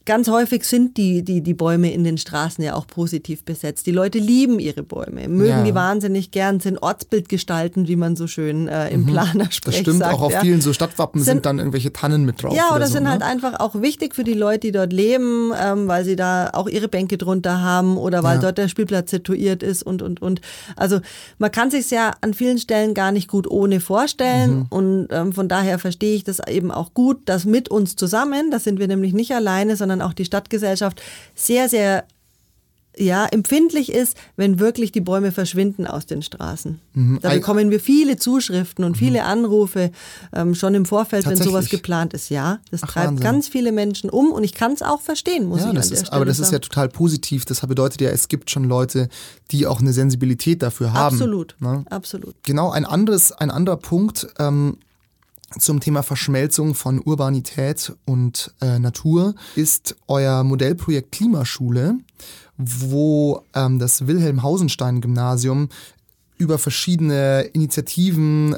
Ganz 0.04 0.28
häufig 0.28 0.64
sind 0.64 0.96
die, 0.96 1.22
die, 1.22 1.42
die 1.42 1.54
Bäume 1.54 1.92
in 1.92 2.04
den 2.04 2.18
Straßen 2.18 2.62
ja 2.62 2.74
auch 2.74 2.86
positiv 2.86 3.44
besetzt. 3.44 3.86
Die 3.86 3.92
Leute 3.92 4.18
lieben 4.18 4.58
ihre 4.58 4.82
Bäume, 4.82 5.28
mögen 5.28 5.50
ja. 5.50 5.64
die 5.64 5.74
wahnsinnig 5.74 6.30
gern, 6.30 6.60
sind 6.60 6.82
Ortsbildgestalten, 6.82 7.88
wie 7.88 7.96
man 7.96 8.16
so 8.16 8.26
schön 8.26 8.68
äh, 8.68 8.90
im 8.90 9.02
mhm. 9.02 9.06
Planer 9.06 9.50
spricht. 9.50 9.66
Das 9.66 9.76
stimmt, 9.76 9.98
sagt, 9.98 10.14
auch 10.14 10.22
auf 10.22 10.32
ja. 10.32 10.40
vielen 10.40 10.60
so 10.60 10.72
Stadtwappen 10.72 11.22
sind, 11.22 11.36
sind, 11.36 11.46
dann 11.46 11.58
irgendwelche 11.58 11.92
Tannen 11.92 12.24
mit 12.24 12.42
drauf. 12.42 12.54
Ja, 12.54 12.68
oder, 12.68 12.76
oder 12.76 12.86
so, 12.86 12.94
sind 12.94 13.04
ne? 13.04 13.10
halt 13.10 13.22
einfach 13.22 13.60
auch 13.60 13.80
wichtig 13.80 14.14
für 14.14 14.24
die 14.24 14.34
Leute, 14.34 14.60
die 14.60 14.72
dort 14.72 14.92
leben, 14.92 15.52
ähm, 15.60 15.88
weil 15.88 16.04
sie 16.04 16.16
da 16.16 16.50
auch 16.52 16.68
ihre 16.68 16.88
Bänke 16.88 17.18
drunter 17.18 17.60
haben 17.60 17.96
oder 17.96 18.22
weil 18.22 18.36
ja. 18.36 18.42
dort 18.42 18.58
der 18.58 18.68
Spielplatz 18.68 19.10
situiert 19.10 19.62
ist 19.62 19.82
und, 19.82 20.02
und, 20.02 20.20
und. 20.20 20.40
Also 20.76 21.00
man 21.38 21.50
kann 21.50 21.70
sich 21.70 21.90
ja 21.90 22.12
an 22.20 22.34
vielen 22.34 22.58
Stellen 22.58 22.94
gar 22.94 23.12
nicht 23.12 23.28
gut 23.28 23.48
ohne 23.48 23.80
vorstellen 23.80 24.54
mhm. 24.54 24.66
und 24.70 25.08
ähm, 25.10 25.32
von 25.32 25.48
daher 25.48 25.78
verstehe 25.78 26.14
ich 26.14 26.24
das 26.24 26.40
eben 26.46 26.70
auch 26.70 26.94
gut, 26.94 27.20
dass 27.26 27.44
mit 27.44 27.68
uns 27.68 27.96
zusammen, 27.96 28.50
das 28.50 28.64
sind 28.64 28.78
wir 28.78 28.88
nämlich 28.88 29.12
nicht 29.12 29.32
alleine, 29.34 29.76
sondern 29.76 29.91
sondern 29.92 30.08
auch 30.08 30.14
die 30.14 30.24
Stadtgesellschaft 30.24 31.02
sehr, 31.34 31.68
sehr 31.68 32.04
ja, 32.94 33.24
empfindlich 33.24 33.90
ist, 33.90 34.18
wenn 34.36 34.58
wirklich 34.58 34.92
die 34.92 35.00
Bäume 35.00 35.32
verschwinden 35.32 35.86
aus 35.86 36.04
den 36.04 36.20
Straßen. 36.20 36.78
Mhm. 36.92 37.20
Da 37.22 37.30
bekommen 37.30 37.70
wir 37.70 37.80
viele 37.80 38.18
Zuschriften 38.18 38.84
und 38.84 38.98
viele 38.98 39.20
mhm. 39.20 39.26
Anrufe 39.26 39.90
ähm, 40.34 40.54
schon 40.54 40.74
im 40.74 40.84
Vorfeld, 40.84 41.24
wenn 41.24 41.38
sowas 41.38 41.70
geplant 41.70 42.12
ist. 42.12 42.28
Ja, 42.28 42.58
das 42.70 42.82
Ach, 42.82 42.92
treibt 42.92 43.06
Wahnsinn. 43.06 43.24
ganz 43.24 43.48
viele 43.48 43.72
Menschen 43.72 44.10
um 44.10 44.30
und 44.30 44.44
ich 44.44 44.52
kann 44.52 44.72
es 44.72 44.82
auch 44.82 45.00
verstehen, 45.00 45.46
muss 45.46 45.62
ja, 45.62 45.70
ich 45.70 45.74
das 45.74 45.90
ist, 45.90 46.12
Aber 46.12 46.26
das 46.26 46.36
sagen. 46.36 46.48
ist 46.48 46.52
ja 46.52 46.58
total 46.58 46.90
positiv. 46.90 47.46
Das 47.46 47.62
bedeutet 47.62 48.02
ja, 48.02 48.10
es 48.10 48.28
gibt 48.28 48.50
schon 48.50 48.64
Leute, 48.64 49.08
die 49.52 49.66
auch 49.66 49.80
eine 49.80 49.94
Sensibilität 49.94 50.62
dafür 50.62 50.92
haben. 50.92 51.14
Absolut, 51.14 51.56
ne? 51.60 51.86
absolut. 51.88 52.34
Genau, 52.42 52.72
ein 52.72 52.84
anderes, 52.84 53.32
ein 53.32 53.50
anderer 53.50 53.78
Punkt. 53.78 54.26
Ähm, 54.38 54.76
zum 55.58 55.80
Thema 55.80 56.02
Verschmelzung 56.02 56.74
von 56.74 57.00
Urbanität 57.00 57.92
und 58.04 58.54
äh, 58.60 58.78
Natur 58.78 59.34
ist 59.56 59.96
euer 60.08 60.44
Modellprojekt 60.44 61.12
Klimaschule, 61.12 61.98
wo 62.56 63.42
ähm, 63.54 63.78
das 63.78 64.06
Wilhelm 64.06 64.42
Hausenstein 64.42 65.00
Gymnasium 65.00 65.68
über 66.38 66.58
verschiedene 66.58 67.42
Initiativen 67.52 68.56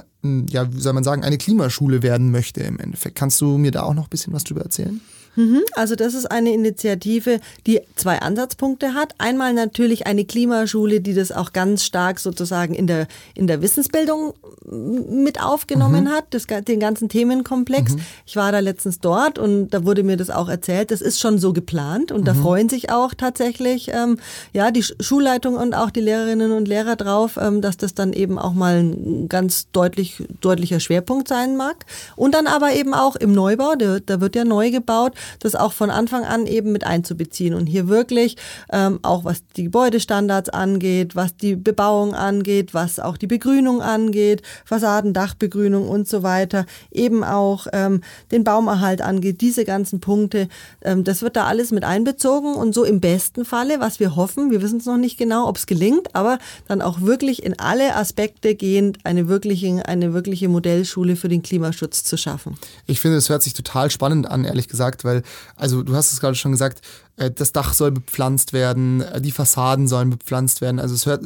ja, 0.49 0.73
wie 0.73 0.81
soll 0.81 0.95
man 0.95 1.05
sagen, 1.05 1.23
eine 1.23 1.39
Klimaschule 1.39 2.03
werden 2.03 2.31
möchte 2.31 2.63
im 2.63 2.79
Endeffekt. 2.79 3.17
Kannst 3.17 3.41
du 3.41 3.59
mir 3.59 3.71
da 3.71 3.83
auch 3.83 3.95
noch 3.95 4.05
ein 4.05 4.11
bisschen 4.11 4.33
was 4.33 4.45
drüber 4.45 4.63
erzählen? 4.63 5.01
Mhm, 5.37 5.63
also 5.75 5.97
das 5.97 6.15
ist 6.15 6.27
eine 6.27 6.53
Initiative, 6.53 7.41
die 7.67 7.81
zwei 7.97 8.21
Ansatzpunkte 8.21 8.95
hat. 8.95 9.15
Einmal 9.19 9.53
natürlich 9.55 10.07
eine 10.07 10.25
Klimaschule, 10.25 11.01
die 11.01 11.15
das 11.15 11.33
auch 11.33 11.53
ganz 11.53 11.85
stark 11.85 12.21
sozusagen 12.21 12.75
in 12.75 12.87
der, 12.87 13.07
in 13.35 13.47
der 13.47 13.63
Wissensbildung 13.63 14.35
mit 14.67 15.43
aufgenommen 15.43 16.05
mhm. 16.05 16.11
hat, 16.11 16.25
das, 16.31 16.47
den 16.47 16.81
ganzen 16.81 17.09
Themenkomplex. 17.09 17.95
Mhm. 17.95 18.01
Ich 18.27 18.37
war 18.37 18.53
da 18.53 18.61
letztens 18.61 19.01
dort 19.01 19.39
und 19.39 19.71
da 19.71 19.85
wurde 19.85 20.03
mir 20.03 20.17
das 20.17 20.31
auch 20.31 20.49
erzählt. 20.49 20.91
Das 20.91 21.01
ist 21.01 21.21
schon 21.21 21.39
so 21.39 21.53
geplant 21.53 22.13
und 22.13 22.27
da 22.27 22.35
mhm. 22.35 22.43
freuen 22.43 22.69
sich 22.69 22.91
auch 22.91 23.15
tatsächlich 23.15 23.89
ähm, 23.93 24.19
ja 24.53 24.71
die 24.71 24.83
Schulleitung 24.83 25.57
und 25.57 25.75
auch 25.75 25.91
die 25.91 26.01
Lehrerinnen 26.01 26.53
und 26.53 26.67
Lehrer 26.67 26.97
drauf, 26.97 27.39
ähm, 27.41 27.61
dass 27.61 27.77
das 27.77 27.95
dann 27.95 28.13
eben 28.13 28.39
auch 28.39 28.55
mal 28.55 28.77
ein 28.77 29.29
ganz 29.29 29.71
deutlich 29.73 30.23
deutlicher 30.41 30.81
Schwerpunkt 30.81 31.29
sein 31.29 31.57
mag. 31.57 31.85
Und 32.17 32.35
dann 32.35 32.47
aber 32.47 32.73
eben 32.73 32.95
auch 32.95 33.17
im 33.17 33.33
Neubau, 33.33 33.75
da, 33.77 33.99
da 34.01 34.21
wird 34.21 34.37
ja 34.37 34.45
neu 34.45 34.71
gebaut, 34.71 35.13
das 35.41 35.55
auch 35.55 35.73
von 35.73 35.91
Anfang 35.91 36.25
an 36.25 36.47
eben 36.47 36.73
mit 36.73 36.85
einzubeziehen 36.85 37.55
und 37.55 37.67
hier 37.67 37.89
wirklich 37.89 38.37
ähm, 38.73 38.99
auch 39.03 39.25
was 39.25 39.43
die 39.57 39.65
Gebäudestandards 39.65 40.51
angeht, 40.51 41.17
was 41.17 41.37
die 41.37 41.57
Bebauung 41.57 42.15
angeht, 42.15 42.75
was 42.75 42.99
auch 42.99 43.17
die 43.17 43.27
Begrünung 43.27 43.83
angeht, 43.83 44.43
Fassaden, 44.65 45.13
Dachbegrünung 45.13 45.89
und 45.89 46.09
so 46.09 46.23
weiter, 46.23 46.67
eben 46.91 47.25
auch 47.25 47.67
ähm, 47.73 48.03
den 48.31 48.45
Baumerhalt 48.45 49.03
angeht, 49.03 49.41
diese 49.41 49.65
ganzen 49.65 50.01
Punkte, 50.01 50.49
ähm, 50.83 51.05
das 51.05 51.23
wird 51.23 51.37
da 51.37 51.47
alles 51.47 51.71
mit 51.71 51.85
einbezogen 51.85 52.55
und 52.55 52.75
so 52.75 52.85
im 52.85 53.01
besten 53.01 53.45
Falle, 53.45 53.81
was 53.81 54.01
wir 54.01 54.17
hoffen, 54.17 54.51
wir 54.51 54.63
wissen 54.63 54.79
es 54.79 54.87
noch 54.87 54.97
nicht 54.97 55.19
genau, 55.19 55.49
ob 55.49 55.57
es 55.57 55.67
gelingt, 55.67 56.15
aber 56.15 56.39
dann 56.69 56.83
auch 56.83 57.01
wirklich 57.01 57.43
in 57.43 57.59
alle 57.59 57.97
Aspekte 57.97 58.55
gehend 58.55 58.99
eine 59.05 59.29
wirkliche, 59.29 59.87
eine 59.87 60.13
wirkliche 60.13 60.49
Modellschule 60.49 61.17
für 61.17 61.29
den 61.29 61.43
Klimaschutz 61.43 62.05
zu 62.05 62.17
schaffen. 62.17 62.57
Ich 62.87 63.01
finde, 63.01 63.19
es 63.19 63.29
hört 63.29 63.43
sich 63.43 63.55
total 63.55 63.91
spannend 63.91 64.31
an, 64.31 64.45
ehrlich 64.45 64.69
gesagt, 64.69 65.05
weil 65.05 65.14
weil, 65.15 65.23
also 65.57 65.83
du 65.83 65.95
hast 65.95 66.13
es 66.13 66.21
gerade 66.21 66.35
schon 66.35 66.53
gesagt, 66.53 66.81
das 67.17 67.53
Dach 67.53 67.75
soll 67.75 67.93
bepflanzt 67.93 68.53
werden, 68.53 69.01
äh, 69.01 69.21
die 69.21 69.31
Fassaden 69.31 69.89
sollen 69.89 70.11
bepflanzt 70.11 70.61
werden. 70.61 70.81
Also 70.81 70.95
es 70.95 71.07
hört, 71.07 71.23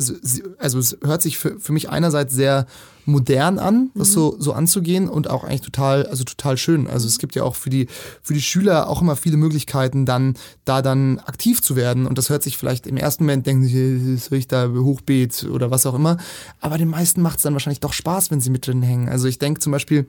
also 0.59 0.79
es 0.79 0.99
hört 1.03 1.23
sich 1.23 1.39
für, 1.39 1.59
für 1.59 1.73
mich 1.73 1.89
einerseits 1.89 2.35
sehr 2.35 2.67
modern 3.09 3.59
an, 3.59 3.91
das 3.95 4.11
mhm. 4.11 4.13
so, 4.13 4.37
so 4.39 4.53
anzugehen 4.53 5.09
und 5.09 5.31
auch 5.31 5.43
eigentlich 5.43 5.63
total, 5.63 6.07
also 6.07 6.25
total 6.25 6.57
schön. 6.59 6.87
Also 6.87 7.09
es 7.09 7.19
gibt 7.19 7.35
ja 7.35 7.43
auch 7.43 7.57
für 7.57 7.71
die, 7.71 7.89
für 8.23 8.35
die 8.35 8.43
Schüler 8.43 8.89
auch 8.89 9.01
immer 9.01 9.17
viele 9.17 9.39
Möglichkeiten, 9.39 10.05
dann 10.05 10.35
da 10.65 10.83
dann 10.83 11.19
aktiv 11.21 11.63
zu 11.63 11.75
werden. 11.75 12.07
Und 12.07 12.19
das 12.19 12.29
hört 12.29 12.43
sich 12.43 12.59
vielleicht 12.59 12.87
im 12.87 12.99
ersten 12.99 13.25
Moment, 13.25 13.47
denken 13.47 13.65
sie, 13.65 14.17
soll 14.19 14.39
ich 14.39 14.47
da 14.47 14.69
Hochbeet 14.69 15.45
oder 15.51 15.71
was 15.71 15.87
auch 15.87 15.95
immer. 15.95 16.19
Aber 16.61 16.77
den 16.77 16.89
meisten 16.89 17.23
macht 17.23 17.39
es 17.39 17.43
dann 17.43 17.55
wahrscheinlich 17.55 17.81
doch 17.81 17.95
Spaß, 17.95 18.31
wenn 18.31 18.41
sie 18.41 18.51
mit 18.51 18.67
drin 18.67 18.83
hängen. 18.83 19.09
Also 19.09 19.27
ich 19.27 19.39
denke 19.39 19.61
zum 19.61 19.73
Beispiel 19.73 20.07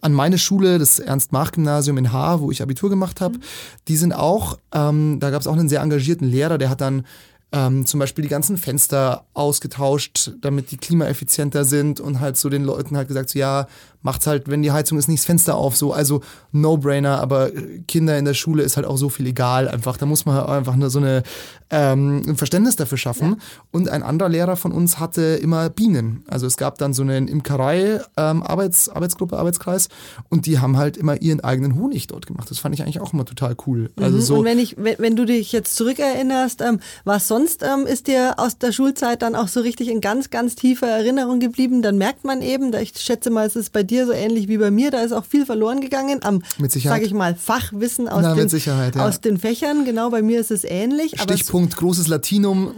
an 0.00 0.14
meine 0.14 0.38
Schule, 0.38 0.78
das 0.78 0.98
Ernst-Mach-Gymnasium 0.98 1.98
in 1.98 2.12
Haar, 2.12 2.40
wo 2.40 2.50
ich 2.50 2.62
Abitur 2.62 2.88
gemacht 2.88 3.20
habe. 3.20 3.36
Mhm. 3.36 3.42
Die 3.88 3.96
sind 3.96 4.14
auch, 4.14 4.58
ähm, 4.72 5.17
da 5.22 5.30
gab 5.30 5.40
es 5.40 5.46
auch 5.46 5.54
einen 5.54 5.68
sehr 5.68 5.80
engagierten 5.80 6.26
Lehrer, 6.26 6.58
der 6.58 6.70
hat 6.70 6.80
dann 6.80 7.04
ähm, 7.50 7.86
zum 7.86 8.00
Beispiel 8.00 8.22
die 8.22 8.28
ganzen 8.28 8.58
Fenster 8.58 9.24
ausgetauscht, 9.32 10.32
damit 10.40 10.70
die 10.70 10.76
klimaeffizienter 10.76 11.64
sind 11.64 11.98
und 11.98 12.20
halt 12.20 12.36
so 12.36 12.48
den 12.48 12.64
Leuten 12.64 12.96
halt 12.96 13.08
gesagt, 13.08 13.30
so, 13.30 13.38
ja, 13.38 13.66
macht's 14.02 14.26
halt, 14.26 14.48
wenn 14.48 14.62
die 14.62 14.72
Heizung 14.72 14.98
ist, 14.98 15.08
nicht 15.08 15.20
das 15.20 15.26
Fenster 15.26 15.56
auf, 15.56 15.76
so, 15.76 15.92
also 15.92 16.20
No-Brainer, 16.52 17.20
aber 17.20 17.50
Kinder 17.86 18.18
in 18.18 18.24
der 18.24 18.34
Schule 18.34 18.62
ist 18.62 18.76
halt 18.76 18.86
auch 18.86 18.96
so 18.96 19.08
viel 19.08 19.26
egal, 19.26 19.68
einfach, 19.68 19.96
da 19.96 20.06
muss 20.06 20.24
man 20.24 20.36
halt 20.36 20.48
einfach 20.48 20.76
nur 20.76 20.90
so 20.90 20.98
eine, 20.98 21.22
ähm, 21.70 22.22
ein 22.26 22.36
Verständnis 22.36 22.76
dafür 22.76 22.98
schaffen. 22.98 23.30
Ja. 23.30 23.36
Und 23.72 23.88
ein 23.88 24.02
anderer 24.02 24.28
Lehrer 24.28 24.56
von 24.56 24.72
uns 24.72 24.98
hatte 24.98 25.22
immer 25.22 25.68
Bienen, 25.70 26.24
also 26.28 26.46
es 26.46 26.56
gab 26.56 26.78
dann 26.78 26.92
so 26.92 27.02
eine 27.02 27.18
Imkerei, 27.18 28.00
ähm, 28.16 28.42
Arbeits, 28.42 28.88
Arbeitsgruppe, 28.88 29.36
Arbeitskreis 29.36 29.88
und 30.28 30.46
die 30.46 30.58
haben 30.58 30.76
halt 30.76 30.96
immer 30.96 31.20
ihren 31.20 31.40
eigenen 31.40 31.74
Honig 31.74 32.06
dort 32.06 32.26
gemacht, 32.26 32.50
das 32.50 32.58
fand 32.58 32.74
ich 32.74 32.82
eigentlich 32.82 33.00
auch 33.00 33.12
immer 33.12 33.24
total 33.24 33.56
cool. 33.66 33.90
Also 34.00 34.16
mhm. 34.16 34.22
so 34.22 34.38
und 34.38 34.44
wenn 34.44 34.58
ich, 34.58 34.76
wenn, 34.78 34.96
wenn 34.98 35.16
du 35.16 35.24
dich 35.24 35.52
jetzt 35.52 35.74
zurückerinnerst, 35.76 36.62
ähm, 36.62 36.80
was 37.04 37.28
sonst 37.28 37.62
ähm, 37.62 37.86
ist 37.86 38.06
dir 38.06 38.34
aus 38.38 38.58
der 38.58 38.72
Schulzeit 38.72 39.22
dann 39.22 39.34
auch 39.34 39.48
so 39.48 39.60
richtig 39.60 39.88
in 39.88 40.00
ganz, 40.00 40.30
ganz 40.30 40.54
tiefer 40.54 40.86
Erinnerung 40.86 41.40
geblieben, 41.40 41.82
dann 41.82 41.98
merkt 41.98 42.24
man 42.24 42.42
eben, 42.42 42.72
ich 42.74 42.92
schätze 42.96 43.30
mal, 43.30 43.46
es 43.46 43.56
ist 43.56 43.72
bei 43.72 43.82
dir 43.90 44.06
so 44.06 44.12
ähnlich 44.12 44.48
wie 44.48 44.58
bei 44.58 44.70
mir. 44.70 44.90
Da 44.90 45.00
ist 45.00 45.12
auch 45.12 45.24
viel 45.24 45.46
verloren 45.46 45.80
gegangen 45.80 46.20
am, 46.22 46.42
sage 46.68 47.04
ich 47.04 47.14
mal, 47.14 47.34
Fachwissen 47.34 48.08
aus, 48.08 48.22
Na, 48.22 48.34
den, 48.34 48.48
ja. 48.48 49.06
aus 49.06 49.20
den 49.20 49.38
Fächern. 49.38 49.84
Genau, 49.84 50.10
bei 50.10 50.22
mir 50.22 50.40
ist 50.40 50.50
es 50.50 50.64
ähnlich. 50.64 51.20
Stichpunkt 51.20 51.76
großes 51.76 52.08
Latinum. 52.08 52.72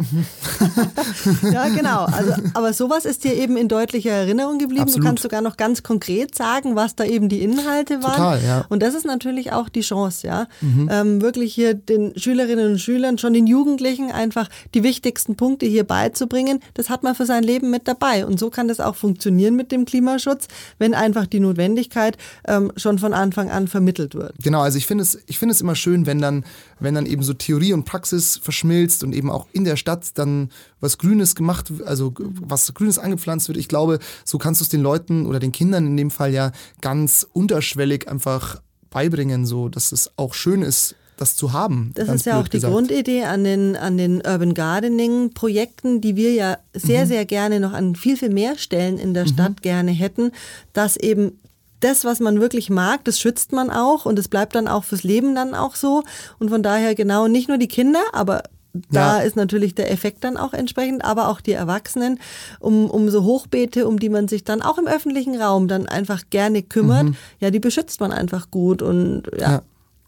ja, 1.52 1.68
genau. 1.68 2.04
Also, 2.04 2.32
aber 2.54 2.72
sowas 2.72 3.04
ist 3.04 3.24
dir 3.24 3.34
eben 3.34 3.56
in 3.56 3.68
deutlicher 3.68 4.10
Erinnerung 4.10 4.58
geblieben. 4.58 4.82
Absolut. 4.82 5.04
Du 5.04 5.06
kannst 5.08 5.22
sogar 5.22 5.40
noch 5.40 5.56
ganz 5.56 5.82
konkret 5.82 6.34
sagen, 6.34 6.76
was 6.76 6.96
da 6.96 7.04
eben 7.04 7.28
die 7.28 7.42
Inhalte 7.42 8.02
waren. 8.02 8.12
Total, 8.12 8.44
ja. 8.44 8.64
Und 8.68 8.82
das 8.82 8.94
ist 8.94 9.04
natürlich 9.04 9.52
auch 9.52 9.68
die 9.68 9.80
Chance, 9.80 10.26
ja. 10.26 10.46
Mhm. 10.60 10.88
Ähm, 10.90 11.22
wirklich 11.22 11.54
hier 11.54 11.74
den 11.74 12.16
Schülerinnen 12.16 12.72
und 12.72 12.78
Schülern, 12.78 13.18
schon 13.18 13.32
den 13.32 13.46
Jugendlichen 13.46 14.10
einfach 14.10 14.48
die 14.74 14.82
wichtigsten 14.82 15.36
Punkte 15.36 15.66
hier 15.66 15.84
beizubringen. 15.84 16.60
Das 16.74 16.90
hat 16.90 17.02
man 17.02 17.14
für 17.14 17.26
sein 17.26 17.42
Leben 17.42 17.70
mit 17.70 17.88
dabei. 17.88 18.26
Und 18.26 18.38
so 18.38 18.50
kann 18.50 18.68
das 18.68 18.80
auch 18.80 18.96
funktionieren 18.96 19.56
mit 19.56 19.72
dem 19.72 19.84
Klimaschutz, 19.84 20.48
wenn 20.78 20.94
einfach 21.00 21.26
die 21.26 21.40
Notwendigkeit 21.40 22.16
ähm, 22.46 22.72
schon 22.76 22.98
von 22.98 23.12
Anfang 23.14 23.50
an 23.50 23.66
vermittelt 23.66 24.14
wird. 24.14 24.34
Genau, 24.42 24.60
also 24.60 24.78
ich 24.78 24.86
finde 24.86 25.02
es, 25.02 25.18
ich 25.26 25.42
es 25.42 25.60
immer 25.60 25.74
schön, 25.74 26.06
wenn 26.06 26.20
dann, 26.20 26.44
wenn 26.78 26.94
dann 26.94 27.06
eben 27.06 27.22
so 27.22 27.32
Theorie 27.32 27.72
und 27.72 27.84
Praxis 27.84 28.38
verschmilzt 28.42 29.02
und 29.02 29.14
eben 29.14 29.30
auch 29.30 29.48
in 29.52 29.64
der 29.64 29.76
Stadt 29.76 30.18
dann 30.18 30.50
was 30.80 30.98
Grünes 30.98 31.34
gemacht, 31.34 31.72
also 31.84 32.14
was 32.40 32.72
Grünes 32.74 32.98
angepflanzt 32.98 33.48
wird. 33.48 33.58
Ich 33.58 33.68
glaube, 33.68 33.98
so 34.24 34.38
kannst 34.38 34.60
du 34.60 34.64
es 34.64 34.68
den 34.68 34.82
Leuten 34.82 35.26
oder 35.26 35.40
den 35.40 35.52
Kindern 35.52 35.86
in 35.86 35.96
dem 35.96 36.10
Fall 36.10 36.32
ja 36.32 36.52
ganz 36.80 37.26
unterschwellig 37.32 38.08
einfach 38.08 38.60
beibringen, 38.90 39.46
so 39.46 39.68
dass 39.68 39.92
es 39.92 40.10
auch 40.16 40.34
schön 40.34 40.62
ist, 40.62 40.94
das 41.20 41.36
zu 41.36 41.52
haben. 41.52 41.92
Das 41.94 42.08
ist 42.08 42.26
ja 42.26 42.40
auch 42.40 42.48
die 42.48 42.58
gesagt. 42.58 42.72
Grundidee 42.72 43.24
an 43.24 43.44
den, 43.44 43.76
an 43.76 43.96
den 43.96 44.16
Urban 44.16 44.54
Gardening 44.54 45.30
Projekten, 45.34 46.00
die 46.00 46.16
wir 46.16 46.32
ja 46.32 46.58
sehr, 46.74 47.04
mhm. 47.04 47.08
sehr 47.08 47.24
gerne 47.26 47.60
noch 47.60 47.72
an 47.72 47.94
viel, 47.94 48.16
viel 48.16 48.30
mehr 48.30 48.56
Stellen 48.56 48.98
in 48.98 49.14
der 49.14 49.24
mhm. 49.24 49.28
Stadt 49.28 49.62
gerne 49.62 49.90
hätten, 49.90 50.32
dass 50.72 50.96
eben 50.96 51.38
das, 51.80 52.04
was 52.04 52.20
man 52.20 52.40
wirklich 52.40 52.70
mag, 52.70 53.04
das 53.04 53.18
schützt 53.18 53.52
man 53.52 53.70
auch 53.70 54.06
und 54.06 54.18
es 54.18 54.28
bleibt 54.28 54.54
dann 54.54 54.68
auch 54.68 54.84
fürs 54.84 55.02
Leben 55.02 55.34
dann 55.34 55.54
auch 55.54 55.76
so. 55.76 56.02
Und 56.38 56.50
von 56.50 56.62
daher 56.62 56.94
genau 56.94 57.26
nicht 57.26 57.48
nur 57.48 57.58
die 57.58 57.68
Kinder, 57.68 58.02
aber 58.12 58.42
da 58.72 59.18
ja. 59.18 59.24
ist 59.24 59.36
natürlich 59.36 59.74
der 59.74 59.90
Effekt 59.90 60.22
dann 60.22 60.36
auch 60.36 60.52
entsprechend, 60.52 61.04
aber 61.04 61.28
auch 61.28 61.40
die 61.40 61.52
Erwachsenen, 61.52 62.20
um, 62.60 62.88
um 62.88 63.10
so 63.10 63.24
Hochbeete, 63.24 63.86
um 63.86 63.98
die 63.98 64.08
man 64.08 64.28
sich 64.28 64.44
dann 64.44 64.62
auch 64.62 64.78
im 64.78 64.86
öffentlichen 64.86 65.40
Raum 65.40 65.66
dann 65.66 65.86
einfach 65.86 66.22
gerne 66.30 66.62
kümmert, 66.62 67.06
mhm. 67.06 67.16
ja, 67.40 67.50
die 67.50 67.58
beschützt 67.58 68.00
man 68.00 68.12
einfach 68.12 68.50
gut 68.50 68.80
und 68.80 69.24
ja. 69.38 69.50
ja. 69.50 69.62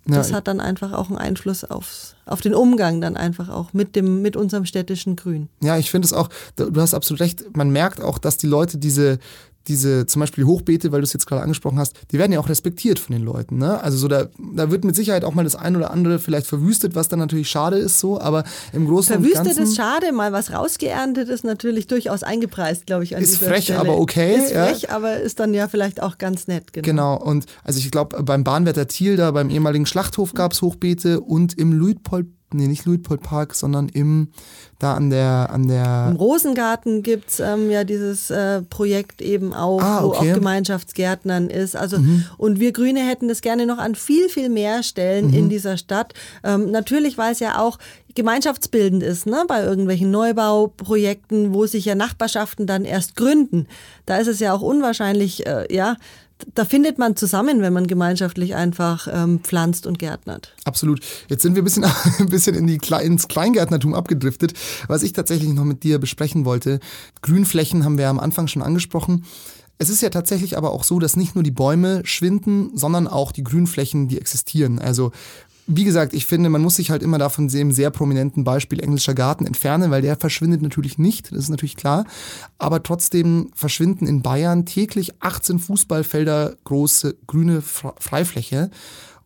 Das 0.05 0.31
ja. 0.31 0.37
hat 0.37 0.49
dann 0.49 0.61
einfach 0.61 0.93
auch 0.93 1.09
einen 1.09 1.19
Einfluss 1.19 1.63
aufs, 1.65 2.17
auf 2.27 2.41
den 2.41 2.55
Umgang 2.55 3.01
dann 3.01 3.17
einfach 3.17 3.49
auch 3.49 3.73
mit 3.73 3.95
dem, 3.95 4.21
mit 4.21 4.37
unserem 4.37 4.67
städtischen 4.67 5.15
Grün. 5.15 5.49
Ja, 5.63 5.79
ich 5.79 5.91
finde 5.91 6.07
es 6.07 6.13
auch, 6.13 6.29
du 6.57 6.81
hast 6.81 6.95
absolut 6.95 7.21
recht, 7.21 7.57
man 7.57 7.71
merkt 7.71 8.01
auch, 8.01 8.19
dass 8.19 8.37
die 8.37 8.49
Leute 8.49 8.79
diese, 8.79 9.19
diese 9.69 10.07
zum 10.07 10.21
Beispiel 10.21 10.45
Hochbeete, 10.45 10.93
weil 10.93 11.01
du 11.01 11.05
es 11.05 11.13
jetzt 11.13 11.27
gerade 11.27 11.43
angesprochen 11.43 11.79
hast, 11.79 11.95
die 12.11 12.19
werden 12.19 12.33
ja 12.33 12.41
auch 12.41 12.49
respektiert 12.49 12.99
von 12.99 13.15
den 13.15 13.25
Leuten. 13.25 13.59
Ne? 13.59 13.83
Also 13.83 13.97
so 13.99 14.09
da, 14.09 14.29
da 14.55 14.71
wird 14.71 14.85
mit 14.85 14.97
Sicherheit 14.97 15.25
auch 15.25 15.35
mal 15.35 15.45
das 15.45 15.57
ein 15.57 15.77
oder 15.77 15.91
andere 15.91 16.19
vielleicht 16.19 16.47
verwüstet, 16.47 16.95
was 16.95 17.09
dann 17.09 17.19
natürlich 17.19 17.49
schade 17.49 17.77
ist 17.77 18.01
so, 18.01 18.21
aber 18.21 18.45
im 18.73 18.87
Großen 18.87 19.15
verwüstet 19.15 19.39
und 19.39 19.45
Ganzen... 19.45 19.55
Verwüstet 19.55 19.69
ist 19.69 19.77
schade, 19.77 20.13
mal 20.13 20.33
was 20.33 20.53
rausgeerntet 20.53 21.29
ist 21.29 21.45
natürlich 21.45 21.87
durchaus 21.87 22.23
eingepreist, 22.23 22.87
glaube 22.87 23.05
ich, 23.05 23.17
an 23.17 23.23
Ist 23.23 23.39
frech, 23.39 23.65
Stelle. 23.65 23.81
aber 23.81 23.99
okay. 23.99 24.37
Ist 24.37 24.53
frech, 24.53 24.83
ja. 24.83 24.91
aber 24.91 25.21
ist 25.21 25.41
dann 25.41 25.55
ja 25.55 25.69
vielleicht 25.69 26.03
auch 26.03 26.19
ganz 26.19 26.49
nett. 26.49 26.73
Genau, 26.73 26.83
genau. 26.83 27.17
und 27.19 27.47
also 27.65 27.79
ich 27.79 27.91
glaube, 27.91 28.23
beim 28.23 28.45
Bahnwärter 28.45 28.89
Thiel, 28.89 29.17
da 29.17 29.31
beim 29.31 29.51
ehemaligen 29.51 29.87
Schlachthof 29.87 30.35
gab 30.35 30.53
es 30.53 30.63
Hochbeete 30.63 31.21
und 31.21 31.59
im 31.59 31.73
Luitpold 31.73 32.27
nee, 32.55 32.67
nicht 32.67 32.85
Luitpold 32.85 33.23
Park, 33.23 33.55
sondern 33.55 33.89
im, 33.89 34.29
da 34.83 34.95
an 34.95 35.11
der, 35.11 35.49
an 35.51 35.69
der. 35.69 36.09
Im 36.11 36.17
Rosengarten 36.17 37.03
gibt's 37.03 37.41
ähm, 37.41 37.71
ja 37.71 37.85
dieses 37.85 38.31
äh, 38.31 38.63
Projekt 38.63 39.23
eben 39.23 39.55
auch, 39.55 39.81
ah, 39.81 40.05
okay. 40.05 40.07
wo 40.07 40.31
auch 40.31 40.35
Gemeinschaftsgärtnern 40.35 41.49
ist. 41.49 41.77
Also, 41.77 41.99
mhm. 41.99 42.25
und 42.37 42.61
wir 42.61 42.73
Grüne 42.73 43.01
hätten 43.01 43.29
das 43.29 43.43
gerne 43.43 43.67
noch 43.67 43.79
an 43.79 43.95
viel, 43.95 44.29
viel 44.29 44.49
mehr 44.49 44.83
Stellen 44.83 45.29
mhm. 45.29 45.35
in 45.35 45.49
dieser 45.49 45.77
Stadt. 45.77 46.15
Ähm, 46.43 46.71
natürlich, 46.71 47.19
weil 47.19 47.33
es 47.33 47.41
ja 47.41 47.61
auch 47.61 47.79
gemeinschaftsbildend 48.15 49.03
ist, 49.03 49.27
ne, 49.27 49.45
bei 49.47 49.63
irgendwelchen 49.63 50.11
Neubauprojekten, 50.11 51.55
wo 51.55 51.67
sich 51.67 51.85
ja 51.85 51.95
Nachbarschaften 51.95 52.67
dann 52.67 52.85
erst 52.85 53.17
gründen. 53.17 53.67
Da 54.07 54.17
ist 54.17 54.27
es 54.27 54.41
ja 54.41 54.53
auch 54.53 54.63
unwahrscheinlich, 54.63 55.47
äh, 55.47 55.73
ja, 55.75 55.97
da 56.55 56.65
findet 56.65 56.99
man 56.99 57.17
zusammen, 57.17 57.61
wenn 57.61 57.73
man 57.73 57.87
gemeinschaftlich 57.87 58.55
einfach 58.55 59.09
ähm, 59.11 59.41
pflanzt 59.41 59.87
und 59.87 59.99
gärtnert. 59.99 60.55
Absolut. 60.65 61.01
Jetzt 61.29 61.43
sind 61.43 61.55
wir 61.55 61.63
ein 61.63 61.65
bisschen, 61.65 61.85
ein 62.19 62.29
bisschen 62.29 62.55
in 62.55 62.67
die, 62.67 62.81
ins 63.03 63.29
Kleingärtnertum 63.29 63.95
abgedriftet, 63.95 64.55
was 64.89 65.03
ich 65.03 65.13
tatsächlich 65.13 65.53
noch 65.53 65.65
mit 65.65 65.83
dir 65.83 65.99
besprechen 65.99 66.45
wollte. 66.45 66.81
Grünflächen 67.23 67.85
haben 67.85 67.99
wir 67.99 68.09
am 68.09 68.21
Anfang 68.21 68.47
schon 68.47 68.63
angesprochen. 68.63 69.25
Es 69.79 69.91
ist 69.91 70.01
ja 70.01 70.11
tatsächlich 70.11 70.57
aber 70.57 70.71
auch 70.71 70.85
so, 70.85 70.99
dass 70.99 71.17
nicht 71.17 71.35
nur 71.35 71.43
die 71.43 71.51
Bäume 71.51 72.03
schwinden, 72.05 72.77
sondern 72.77 73.09
auch 73.09 73.33
die 73.33 73.43
Grünflächen, 73.43 74.07
die 74.07 74.19
existieren. 74.19 74.79
Also 74.79 75.11
wie 75.67 75.85
gesagt, 75.85 76.13
ich 76.13 76.27
finde, 76.27 76.49
man 76.49 76.63
muss 76.63 76.77
sich 76.77 76.91
halt 76.91 77.03
immer 77.03 77.19
davon 77.19 77.49
dem 77.49 77.73
sehr 77.73 77.91
prominenten 77.91 78.45
Beispiel 78.45 78.81
englischer 78.81 79.15
Garten 79.15 79.47
entfernen, 79.47 79.91
weil 79.91 80.03
der 80.03 80.17
verschwindet 80.17 80.61
natürlich 80.61 80.99
nicht, 80.99 81.31
das 81.31 81.39
ist 81.39 81.49
natürlich 81.51 81.77
klar. 81.77 82.05
Aber 82.59 82.83
trotzdem 82.83 83.51
verschwinden 83.55 84.07
in 84.07 84.23
Bayern 84.23 84.67
täglich 84.67 85.13
18 85.21 85.59
Fußballfelder 85.59 86.57
große 86.65 87.17
grüne 87.27 87.63
Freifläche. 87.63 88.71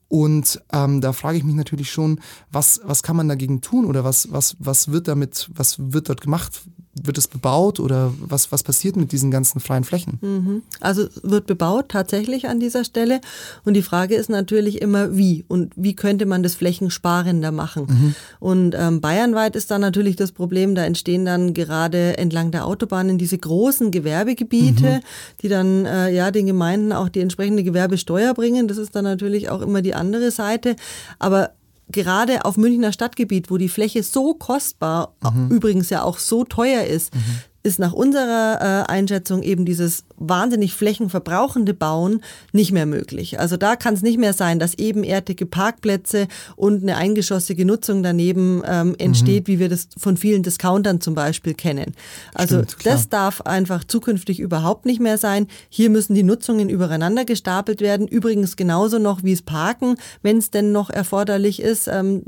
Und 0.08 0.62
ähm, 0.72 1.00
da 1.00 1.12
frage 1.12 1.38
ich 1.38 1.44
mich 1.44 1.56
natürlich 1.56 1.90
schon, 1.90 2.20
was, 2.52 2.80
was 2.84 3.02
kann 3.02 3.16
man 3.16 3.28
dagegen 3.28 3.60
tun 3.60 3.86
oder 3.86 4.04
was, 4.04 4.30
was, 4.30 4.56
was 4.60 4.92
wird 4.92 5.08
damit, 5.08 5.50
was 5.52 5.76
wird 5.78 6.08
dort 6.08 6.20
gemacht? 6.20 6.62
Wird 7.02 7.18
es 7.18 7.28
bebaut 7.28 7.80
oder 7.80 8.12
was, 8.18 8.52
was 8.52 8.62
passiert 8.62 8.96
mit 8.96 9.12
diesen 9.12 9.30
ganzen 9.30 9.60
freien 9.60 9.84
Flächen? 9.84 10.18
Mhm. 10.20 10.62
Also 10.80 11.06
wird 11.22 11.46
bebaut 11.46 11.88
tatsächlich 11.88 12.48
an 12.48 12.60
dieser 12.60 12.84
Stelle. 12.84 13.20
Und 13.64 13.74
die 13.74 13.82
Frage 13.82 14.14
ist 14.14 14.30
natürlich 14.30 14.80
immer, 14.80 15.16
wie 15.16 15.44
und 15.48 15.72
wie 15.76 15.94
könnte 15.94 16.26
man 16.26 16.42
das 16.42 16.54
flächensparender 16.54 17.52
machen. 17.52 17.86
Mhm. 17.88 18.14
Und 18.40 18.74
ähm, 18.74 19.00
bayernweit 19.00 19.56
ist 19.56 19.70
da 19.70 19.78
natürlich 19.78 20.16
das 20.16 20.32
Problem, 20.32 20.74
da 20.74 20.84
entstehen 20.84 21.24
dann 21.24 21.54
gerade 21.54 22.16
entlang 22.16 22.50
der 22.50 22.66
Autobahnen 22.66 23.18
diese 23.18 23.38
großen 23.38 23.90
Gewerbegebiete, 23.90 24.96
mhm. 24.96 25.00
die 25.42 25.48
dann 25.48 25.86
äh, 25.86 26.10
ja 26.10 26.30
den 26.30 26.46
Gemeinden 26.46 26.92
auch 26.92 27.08
die 27.08 27.20
entsprechende 27.20 27.62
Gewerbesteuer 27.62 28.32
bringen. 28.34 28.68
Das 28.68 28.78
ist 28.78 28.96
dann 28.96 29.04
natürlich 29.04 29.50
auch 29.50 29.60
immer 29.60 29.82
die 29.82 29.94
andere 29.94 30.30
Seite. 30.30 30.76
Aber 31.18 31.50
gerade 31.88 32.44
auf 32.44 32.56
Münchner 32.56 32.92
Stadtgebiet, 32.92 33.50
wo 33.50 33.56
die 33.56 33.68
Fläche 33.68 34.02
so 34.02 34.34
kostbar, 34.34 35.14
mhm. 35.22 35.50
übrigens 35.50 35.90
ja 35.90 36.02
auch 36.02 36.18
so 36.18 36.44
teuer 36.44 36.84
ist, 36.84 37.14
mhm 37.14 37.20
ist 37.66 37.80
nach 37.80 37.92
unserer 37.92 38.86
äh, 38.86 38.90
Einschätzung 38.90 39.42
eben 39.42 39.64
dieses 39.64 40.04
wahnsinnig 40.16 40.72
flächenverbrauchende 40.72 41.74
Bauen 41.74 42.22
nicht 42.52 42.70
mehr 42.70 42.86
möglich. 42.86 43.40
Also 43.40 43.56
da 43.56 43.74
kann 43.74 43.92
es 43.94 44.02
nicht 44.02 44.18
mehr 44.18 44.32
sein, 44.32 44.60
dass 44.60 44.74
ebenerdige 44.74 45.46
Parkplätze 45.46 46.28
und 46.54 46.82
eine 46.82 46.96
eingeschossige 46.96 47.66
Nutzung 47.66 48.04
daneben 48.04 48.62
ähm, 48.64 48.94
entsteht, 48.98 49.48
mhm. 49.48 49.52
wie 49.52 49.58
wir 49.58 49.68
das 49.68 49.88
von 49.98 50.16
vielen 50.16 50.44
Discountern 50.44 51.00
zum 51.00 51.14
Beispiel 51.14 51.54
kennen. 51.54 51.92
Also 52.34 52.62
Stimmt, 52.62 52.86
das 52.86 53.08
darf 53.08 53.40
einfach 53.42 53.82
zukünftig 53.82 54.38
überhaupt 54.38 54.86
nicht 54.86 55.00
mehr 55.00 55.18
sein. 55.18 55.48
Hier 55.68 55.90
müssen 55.90 56.14
die 56.14 56.22
Nutzungen 56.22 56.68
übereinander 56.68 57.24
gestapelt 57.24 57.80
werden. 57.80 58.06
Übrigens 58.06 58.54
genauso 58.54 59.00
noch 59.00 59.24
wie 59.24 59.32
es 59.32 59.42
Parken, 59.42 59.96
wenn 60.22 60.38
es 60.38 60.50
denn 60.50 60.70
noch 60.70 60.88
erforderlich 60.88 61.60
ist, 61.60 61.88
ähm, 61.88 62.22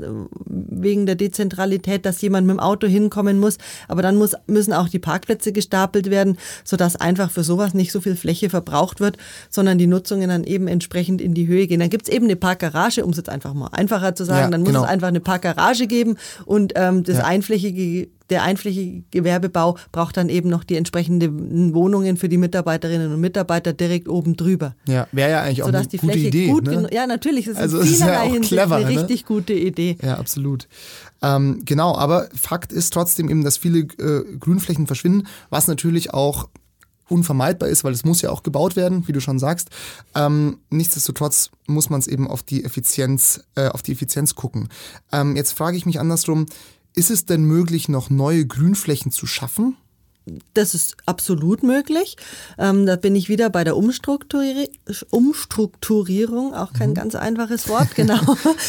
wegen 0.45 1.05
der 1.05 1.15
Dezentralität, 1.15 2.05
dass 2.05 2.21
jemand 2.21 2.45
mit 2.45 2.57
dem 2.57 2.59
Auto 2.59 2.87
hinkommen 2.87 3.39
muss. 3.39 3.57
Aber 3.87 4.01
dann 4.01 4.17
muss, 4.17 4.33
müssen 4.47 4.73
auch 4.73 4.89
die 4.89 4.99
Parkplätze 4.99 5.28
Parkplätze 5.29 5.51
gestapelt 5.51 6.09
werden, 6.09 6.37
sodass 6.63 6.95
einfach 6.95 7.29
für 7.29 7.43
sowas 7.43 7.73
nicht 7.73 7.91
so 7.91 8.01
viel 8.01 8.15
Fläche 8.15 8.49
verbraucht 8.49 8.99
wird, 8.99 9.17
sondern 9.49 9.77
die 9.77 9.87
Nutzungen 9.87 10.29
dann 10.29 10.43
eben 10.43 10.67
entsprechend 10.67 11.21
in 11.21 11.33
die 11.33 11.47
Höhe 11.47 11.67
gehen. 11.67 11.79
Dann 11.79 11.89
gibt 11.89 12.07
es 12.07 12.13
eben 12.13 12.25
eine 12.25 12.35
Parkgarage, 12.35 13.05
um 13.05 13.11
es 13.11 13.17
jetzt 13.17 13.29
einfach 13.29 13.53
mal 13.53 13.67
einfacher 13.67 14.15
zu 14.15 14.25
sagen, 14.25 14.45
ja, 14.45 14.49
dann 14.49 14.61
muss 14.61 14.69
genau. 14.69 14.83
es 14.83 14.89
einfach 14.89 15.07
eine 15.07 15.19
Parkgarage 15.19 15.87
geben 15.87 16.17
und 16.45 16.73
ähm, 16.75 17.03
das 17.03 17.17
ja. 17.17 17.25
einflächige 17.25 18.07
der 18.29 18.43
einflächige 18.43 19.03
Gewerbebau 19.11 19.77
braucht 19.91 20.17
dann 20.17 20.29
eben 20.29 20.49
noch 20.49 20.63
die 20.63 20.75
entsprechenden 20.75 21.73
Wohnungen 21.73 22.17
für 22.17 22.29
die 22.29 22.37
Mitarbeiterinnen 22.37 23.13
und 23.13 23.19
Mitarbeiter 23.19 23.73
direkt 23.73 24.07
oben 24.07 24.35
drüber. 24.35 24.75
Ja, 24.87 25.07
wäre 25.11 25.31
ja 25.31 25.41
eigentlich 25.41 25.63
auch 25.63 25.67
eine 25.67 25.85
gute 25.85 26.17
Idee. 26.17 26.53
ne? 26.53 26.89
Ja, 26.91 27.07
natürlich, 27.07 27.45
das 27.45 27.55
ist 27.55 27.61
also 27.61 27.79
in 27.79 27.87
vielerlei 27.87 28.27
ja 28.27 28.39
clever, 28.39 28.75
eine 28.75 28.85
ne? 28.85 29.01
richtig 29.01 29.25
gute 29.25 29.53
Idee. 29.53 29.97
Ja, 30.01 30.17
absolut. 30.17 30.67
Ähm, 31.21 31.61
genau, 31.65 31.95
aber 31.95 32.29
Fakt 32.39 32.71
ist 32.71 32.93
trotzdem 32.93 33.29
eben, 33.29 33.43
dass 33.43 33.57
viele 33.57 33.79
äh, 33.79 34.23
Grünflächen 34.39 34.87
verschwinden, 34.87 35.27
was 35.49 35.67
natürlich 35.67 36.13
auch 36.13 36.47
unvermeidbar 37.09 37.69
ist, 37.69 37.83
weil 37.83 37.93
es 37.93 38.05
muss 38.05 38.21
ja 38.21 38.29
auch 38.29 38.43
gebaut 38.43 38.75
werden, 38.75 39.07
wie 39.07 39.11
du 39.11 39.19
schon 39.19 39.39
sagst. 39.39 39.69
Ähm, 40.15 40.59
nichtsdestotrotz 40.69 41.49
muss 41.67 41.89
man 41.89 41.99
es 41.99 42.07
eben 42.07 42.27
auf 42.27 42.43
die 42.43 42.63
Effizienz, 42.63 43.43
äh, 43.55 43.67
auf 43.67 43.81
die 43.81 43.93
Effizienz 43.93 44.35
gucken. 44.35 44.69
Ähm, 45.11 45.35
jetzt 45.35 45.53
frage 45.53 45.75
ich 45.75 45.85
mich 45.85 45.99
andersrum, 45.99 46.45
ist 46.99 47.09
es 47.09 47.25
denn 47.25 47.43
möglich, 47.43 47.87
noch 47.87 48.09
neue 48.09 48.45
Grünflächen 48.45 49.11
zu 49.11 49.25
schaffen? 49.25 49.77
Das 50.53 50.75
ist 50.75 50.97
absolut 51.07 51.63
möglich. 51.63 52.17
Ähm, 52.59 52.85
da 52.85 52.97
bin 52.97 53.15
ich 53.15 53.29
wieder 53.29 53.49
bei 53.49 53.63
der 53.63 53.75
Umstrukturi 53.75 54.69
Umstrukturierung, 55.09 56.53
auch 56.53 56.73
kein 56.73 56.91
mhm. 56.91 56.95
ganz 56.95 57.15
einfaches 57.15 57.67
Wort, 57.67 57.95
genau. 57.95 58.19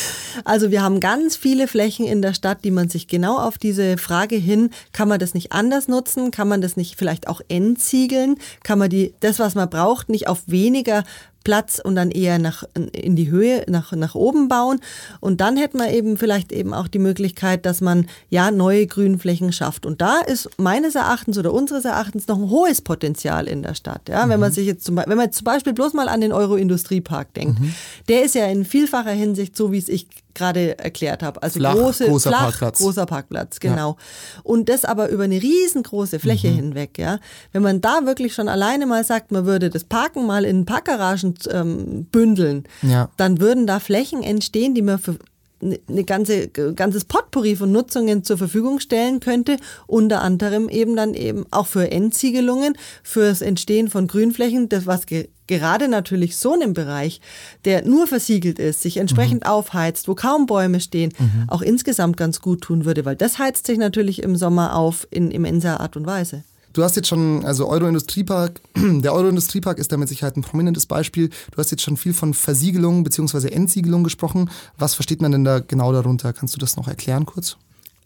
also 0.45 0.71
wir 0.71 0.81
haben 0.81 1.01
ganz 1.01 1.37
viele 1.37 1.69
Flächen 1.69 2.07
in 2.07 2.23
der 2.23 2.33
Stadt, 2.33 2.65
die 2.65 2.71
man 2.71 2.89
sich 2.89 3.09
genau 3.09 3.37
auf 3.37 3.59
diese 3.59 3.99
Frage 3.99 4.37
hin, 4.37 4.71
kann 4.93 5.09
man 5.09 5.19
das 5.19 5.35
nicht 5.35 5.53
anders 5.53 5.89
nutzen? 5.89 6.31
Kann 6.31 6.49
man 6.49 6.63
das 6.63 6.77
nicht 6.77 6.97
vielleicht 6.97 7.29
auch 7.29 7.41
entziegeln? 7.49 8.37
Kann 8.63 8.79
man 8.79 8.89
die, 8.89 9.13
das, 9.21 9.39
was 9.39 9.55
man 9.55 9.69
braucht, 9.69 10.09
nicht 10.09 10.29
auf 10.29 10.45
weniger 10.47 11.05
Platz 11.45 11.81
und 11.83 11.95
dann 11.95 12.11
eher 12.11 12.39
nach, 12.39 12.65
in 12.93 13.17
die 13.17 13.31
Höhe, 13.31 13.65
nach, 13.69 13.93
nach 13.93 14.15
oben 14.15 14.49
bauen. 14.49 14.81
Und 15.21 15.41
dann 15.41 15.57
hätte 15.57 15.77
man 15.79 15.91
eben 15.91 16.17
vielleicht 16.17 16.53
eben 16.53 16.75
auch 16.75 16.89
die 16.89 16.99
Möglichkeit, 16.99 17.65
dass 17.67 17.81
man 17.81 18.07
ja 18.29 18.51
neue 18.51 18.87
Grünflächen 18.87 19.53
schafft. 19.53 19.87
Und 19.87 20.01
da 20.01 20.21
ist 20.21 20.51
meines 20.59 20.95
Erachtens 20.95 21.39
oder 21.39 21.53
unseres 21.53 21.85
Erachtens 21.85 22.27
noch 22.29 22.39
ein 22.39 22.51
hohes 22.51 22.83
Potenzial 22.83 23.49
in 23.49 23.63
der 23.63 23.75
Stadt. 23.75 24.09
Ja, 24.09 24.27
mhm. 24.27 24.31
wenn 24.31 24.41
man 24.41 24.53
sich 24.53 24.67
jetzt 24.67 24.85
zum, 24.85 24.97
wenn 24.97 25.17
man 25.17 25.33
zum 25.33 25.45
Beispiel 25.45 25.73
bloß 25.73 25.95
mal 25.95 26.09
an 26.09 26.21
den 26.21 26.33
Euro-Industriepark 26.33 27.33
denkt, 27.35 27.61
mhm. 27.61 27.75
der 28.09 28.25
ist 28.25 28.35
ja 28.35 28.47
in 28.47 28.65
vielfacher 28.65 29.13
Hinsicht 29.13 29.57
so, 29.57 29.73
wie 29.73 29.79
es 29.79 29.89
ich 29.89 30.07
gerade 30.35 30.79
erklärt 30.79 31.23
habe. 31.23 31.43
Also 31.43 31.61
flach, 31.61 31.75
große, 31.75 32.07
großer 32.07 32.31
flach, 32.31 32.41
Parkplatz. 32.43 32.79
großer 32.79 33.07
Parkplatz, 33.07 33.61
genau. 33.61 33.97
Ja. 33.99 34.41
Und 34.43 34.69
das 34.69 34.85
aber 34.85 35.09
über 35.09 35.25
eine 35.25 35.41
riesengroße 35.41 36.19
Fläche 36.19 36.49
mhm. 36.49 36.57
hinweg, 36.57 36.99
ja. 36.99 37.19
Wenn 37.53 37.63
man 37.63 37.81
da 37.81 38.05
wirklich 38.05 38.35
schon 38.35 38.49
alleine 38.49 38.87
mal 38.87 39.05
sagt, 39.05 39.33
man 39.33 39.47
würde 39.47 39.71
das 39.71 39.85
Parken 39.85 40.27
mal 40.27 40.45
in 40.45 40.67
Parkgaragen 40.67 41.35
ähm, 41.51 42.07
bündeln, 42.11 42.65
ja. 42.83 43.11
dann 43.17 43.41
würden 43.41 43.67
da 43.67 43.81
Flächen 43.81 44.23
entstehen, 44.23 44.75
die 44.75 44.83
man 44.83 44.99
für 44.99 45.17
eine 45.63 46.05
ganze 46.05 46.49
ganzes 46.49 47.05
Potpourri 47.05 47.57
von 47.57 47.71
Nutzungen 47.73 48.25
zur 48.25 48.39
Verfügung 48.39 48.81
stellen 48.81 49.21
könnte, 49.21 49.57
unter 49.87 50.23
anderem 50.23 50.69
eben 50.69 50.97
dann 50.97 51.15
eben 51.15 51.45
auch 51.51 51.67
für 51.67 51.91
Endsiegelungen, 51.91 52.75
fürs 53.03 53.43
Entstehen 53.43 53.89
von 53.89 54.07
Grünflächen, 54.07 54.69
das 54.69 54.87
was 54.87 55.07
ge 55.07 55.29
gerade 55.47 55.89
natürlich 55.89 56.37
so 56.37 56.53
einem 56.53 56.75
Bereich, 56.75 57.21
der 57.65 57.85
nur 57.85 58.07
versiegelt 58.07 58.61
ist, 58.61 58.83
sich 58.83 58.99
entsprechend 58.99 59.43
mhm. 59.43 59.51
aufheizt, 59.51 60.07
wo 60.07 60.15
kaum 60.15 60.47
Bäume 60.47 60.79
stehen, 60.79 61.13
mhm. 61.19 61.47
auch 61.49 61.61
insgesamt 61.61 62.17
ganz 62.17 62.41
gut 62.41 62.61
tun 62.61 62.85
würde, 62.85 63.05
weil 63.05 63.17
das 63.17 63.41
heizt 63.41 63.67
sich 63.67 63.77
natürlich 63.77 64.23
im 64.23 64.37
Sommer 64.37 64.77
auf 64.77 65.09
in 65.11 65.33
immenser 65.33 65.81
Art 65.81 65.97
und 65.97 66.07
Weise. 66.07 66.45
Du 66.73 66.85
hast 66.85 66.97
jetzt 66.97 67.09
schon, 67.09 67.45
also 67.45 67.69
Euro-Industriepark, 67.69 68.61
der 68.77 69.13
Euro-Industriepark 69.13 69.79
ist 69.79 69.91
da 69.91 69.97
mit 69.97 70.09
Sicherheit 70.09 70.37
ein 70.37 70.43
prominentes 70.43 70.87
Beispiel. 70.87 71.29
Du 71.51 71.59
hast 71.59 71.71
jetzt 71.71 71.83
schon 71.83 71.97
viel 71.97 72.15
von 72.15 72.35
Versiegelung 72.35 73.03
bzw. 73.03 73.49
Entsiegelung 73.49 74.05
gesprochen. 74.05 74.51
Was 74.79 74.95
versteht 74.95 75.21
man 75.21 75.33
denn 75.33 75.45
da 75.45 75.59
genau 75.59 75.93
darunter? 75.93 76.33
Kannst 76.33 76.55
du 76.55 76.59
das 76.59 76.77
noch 76.77 76.87
erklären 76.87 77.27
kurz? 77.27 77.57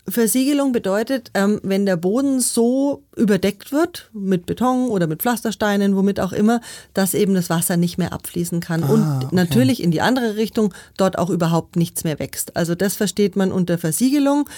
Versiegelung 0.07 0.73
bedeutet, 0.73 1.31
ähm, 1.33 1.61
wenn 1.63 1.87
der 1.87 1.97
Boden 1.97 2.41
so 2.41 3.05
überdeckt 3.17 3.73
wird 3.73 4.11
mit 4.13 4.45
Beton 4.45 4.89
oder 4.89 5.07
mit 5.07 5.23
Pflastersteinen, 5.23 5.97
womit 5.97 6.21
auch 6.21 6.33
immer, 6.33 6.61
dass 6.93 7.15
eben 7.15 7.35
das 7.35 7.49
Wasser 7.49 7.79
nicht 7.79 7.97
mehr 7.97 8.13
abfließen 8.13 8.61
kann 8.61 8.85
ah, 8.85 8.89
und 8.89 9.25
okay. 9.25 9.35
natürlich 9.35 9.83
in 9.83 9.91
die 9.91 10.03
andere 10.03 10.37
Richtung 10.37 10.75
dort 10.99 11.19
auch 11.19 11.31
überhaupt 11.31 11.77
nichts 11.77 12.05
mehr 12.05 12.19
wächst. 12.19 12.55
Also 12.55 12.75
das 12.75 12.97
versteht 12.97 13.35
man 13.35 13.51
unter 13.51 13.79
Versiegelung. 13.79 14.49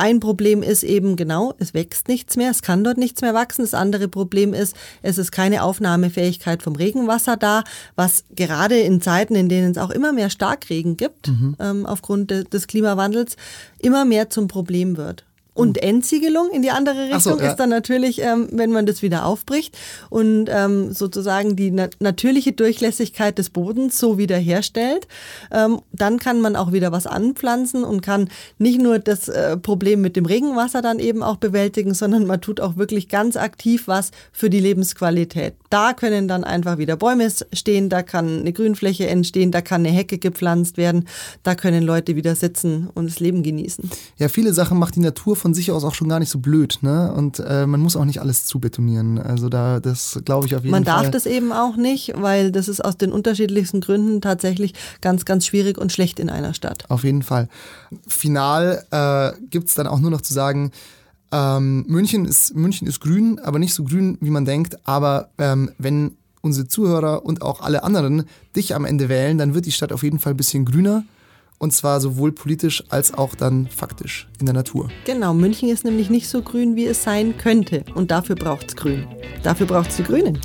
Ein 0.00 0.18
Problem 0.18 0.62
ist 0.62 0.82
eben 0.82 1.14
genau, 1.16 1.52
es 1.58 1.74
wächst 1.74 2.08
nichts 2.08 2.38
mehr, 2.38 2.50
es 2.50 2.62
kann 2.62 2.82
dort 2.82 2.96
nichts 2.96 3.20
mehr 3.20 3.34
wachsen. 3.34 3.60
Das 3.60 3.74
andere 3.74 4.08
Problem 4.08 4.54
ist, 4.54 4.74
es 5.02 5.18
ist 5.18 5.30
keine 5.30 5.62
Aufnahmefähigkeit 5.62 6.62
vom 6.62 6.74
Regenwasser 6.74 7.36
da, 7.36 7.64
was 7.96 8.24
gerade 8.34 8.78
in 8.78 9.02
Zeiten, 9.02 9.34
in 9.34 9.50
denen 9.50 9.72
es 9.72 9.76
auch 9.76 9.90
immer 9.90 10.14
mehr 10.14 10.30
Starkregen 10.30 10.96
gibt, 10.96 11.28
mhm. 11.28 11.54
ähm, 11.60 11.84
aufgrund 11.84 12.30
de 12.30 12.44
des 12.44 12.66
Klimawandels, 12.66 13.36
immer 13.78 14.06
mehr 14.06 14.30
zum 14.30 14.48
Problem 14.48 14.96
wird. 14.96 15.26
Und. 15.60 15.80
Entsiegelung 15.90 16.50
in 16.50 16.62
die 16.62 16.70
andere 16.70 17.04
Richtung 17.04 17.38
so, 17.38 17.38
ja. 17.38 17.50
ist 17.50 17.56
dann 17.56 17.70
natürlich, 17.70 18.20
ähm, 18.22 18.48
wenn 18.52 18.70
man 18.70 18.86
das 18.86 19.02
wieder 19.02 19.26
aufbricht 19.26 19.76
und 20.08 20.46
ähm, 20.48 20.92
sozusagen 20.92 21.56
die 21.56 21.70
na 21.70 21.88
natürliche 21.98 22.52
Durchlässigkeit 22.52 23.38
des 23.38 23.50
Bodens 23.50 23.98
so 23.98 24.18
wiederherstellt, 24.18 25.08
ähm, 25.50 25.80
dann 25.92 26.18
kann 26.18 26.40
man 26.40 26.56
auch 26.56 26.72
wieder 26.72 26.92
was 26.92 27.06
anpflanzen 27.06 27.84
und 27.84 28.02
kann 28.02 28.28
nicht 28.58 28.80
nur 28.80 28.98
das 28.98 29.28
äh, 29.28 29.56
Problem 29.56 30.00
mit 30.00 30.16
dem 30.16 30.26
Regenwasser 30.26 30.82
dann 30.82 30.98
eben 30.98 31.22
auch 31.22 31.36
bewältigen, 31.36 31.94
sondern 31.94 32.26
man 32.26 32.40
tut 32.40 32.60
auch 32.60 32.76
wirklich 32.76 33.08
ganz 33.08 33.36
aktiv 33.36 33.88
was 33.88 34.10
für 34.32 34.50
die 34.50 34.60
Lebensqualität. 34.60 35.54
Da 35.70 35.92
können 35.92 36.28
dann 36.28 36.44
einfach 36.44 36.78
wieder 36.78 36.96
Bäume 36.96 37.28
stehen, 37.52 37.88
da 37.88 38.02
kann 38.02 38.40
eine 38.40 38.52
Grünfläche 38.52 39.06
entstehen, 39.08 39.52
da 39.52 39.62
kann 39.62 39.86
eine 39.86 39.94
Hecke 39.94 40.18
gepflanzt 40.18 40.76
werden, 40.76 41.06
da 41.42 41.54
können 41.54 41.84
Leute 41.84 42.16
wieder 42.16 42.34
sitzen 42.34 42.88
und 42.92 43.06
das 43.06 43.20
Leben 43.20 43.42
genießen. 43.42 43.88
Ja, 44.18 44.28
viele 44.28 44.52
Sachen 44.52 44.78
macht 44.78 44.96
die 44.96 45.00
Natur 45.00 45.36
von 45.36 45.54
sich 45.54 45.70
aus 45.70 45.84
auch 45.84 45.94
schon 45.94 46.08
gar 46.08 46.18
nicht 46.18 46.30
so 46.30 46.40
blöd, 46.40 46.78
ne? 46.82 47.12
Und 47.12 47.38
äh, 47.38 47.66
man 47.66 47.80
muss 47.80 47.96
auch 47.96 48.04
nicht 48.04 48.20
alles 48.20 48.44
zubetonieren. 48.44 49.18
Also 49.18 49.48
da, 49.48 49.80
das 49.80 50.20
glaube 50.24 50.46
ich 50.46 50.56
auf 50.56 50.62
jeden 50.62 50.72
man 50.72 50.84
Fall. 50.84 50.94
Man 50.94 51.04
darf 51.04 51.10
das 51.12 51.26
eben 51.26 51.52
auch 51.52 51.76
nicht, 51.76 52.12
weil 52.16 52.50
das 52.50 52.68
ist 52.68 52.84
aus 52.84 52.96
den 52.96 53.12
unterschiedlichsten 53.12 53.80
Gründen 53.80 54.20
tatsächlich 54.20 54.74
ganz, 55.00 55.24
ganz 55.24 55.46
schwierig 55.46 55.78
und 55.78 55.92
schlecht 55.92 56.18
in 56.18 56.30
einer 56.30 56.52
Stadt. 56.52 56.84
Auf 56.90 57.04
jeden 57.04 57.22
Fall. 57.22 57.48
Final 58.08 58.84
äh, 58.90 59.32
gibt 59.50 59.68
es 59.68 59.74
dann 59.74 59.86
auch 59.86 60.00
nur 60.00 60.10
noch 60.10 60.20
zu 60.20 60.34
sagen, 60.34 60.72
ähm, 61.32 61.84
München, 61.86 62.24
ist, 62.24 62.54
München 62.54 62.88
ist 62.88 63.00
grün, 63.00 63.38
aber 63.38 63.58
nicht 63.58 63.74
so 63.74 63.84
grün, 63.84 64.18
wie 64.20 64.30
man 64.30 64.44
denkt. 64.44 64.76
Aber 64.86 65.30
ähm, 65.38 65.70
wenn 65.78 66.16
unsere 66.40 66.66
Zuhörer 66.66 67.24
und 67.24 67.42
auch 67.42 67.60
alle 67.60 67.84
anderen 67.84 68.24
dich 68.56 68.74
am 68.74 68.84
Ende 68.84 69.08
wählen, 69.08 69.38
dann 69.38 69.54
wird 69.54 69.66
die 69.66 69.72
Stadt 69.72 69.92
auf 69.92 70.02
jeden 70.02 70.18
Fall 70.18 70.34
ein 70.34 70.36
bisschen 70.36 70.64
grüner 70.64 71.04
Und 71.58 71.72
zwar 71.72 72.00
sowohl 72.00 72.32
politisch 72.32 72.82
als 72.88 73.12
auch 73.12 73.34
dann 73.34 73.68
faktisch 73.68 74.28
in 74.40 74.46
der 74.46 74.54
Natur. 74.54 74.88
Genau, 75.04 75.34
München 75.34 75.68
ist 75.68 75.84
nämlich 75.84 76.08
nicht 76.08 76.28
so 76.28 76.40
grün, 76.42 76.74
wie 76.74 76.86
es 76.86 77.02
sein 77.02 77.36
könnte. 77.36 77.84
Und 77.94 78.10
dafür 78.10 78.34
braucht 78.34 78.68
es 78.68 78.76
Grün. 78.76 79.06
Dafür 79.42 79.66
braucht 79.66 79.90
es 79.90 79.96
die 79.96 80.04
Grünen. 80.04 80.38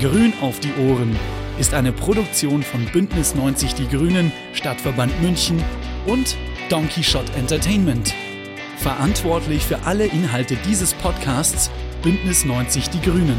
Grün 0.00 0.32
auf 0.42 0.60
die 0.60 0.72
Ohren 0.88 1.16
ist 1.58 1.74
eine 1.74 1.92
Produktion 1.92 2.62
von 2.62 2.84
Bündnis 2.92 3.34
90 3.34 3.74
Die 3.74 3.88
Grünen, 3.88 4.32
Stadtverband 4.52 5.12
München 5.22 5.62
und 6.06 6.36
Donkey 6.72 7.04
Shot 7.04 7.26
Entertainment. 7.36 8.12
Verantwortlich 8.78 9.62
für 9.62 9.82
alle 9.82 10.06
Inhalte 10.06 10.56
dieses 10.66 10.94
Podcasts 10.94 11.70
Bündnis 12.02 12.46
90 12.46 12.88
Die 12.88 13.02
Grünen. 13.02 13.36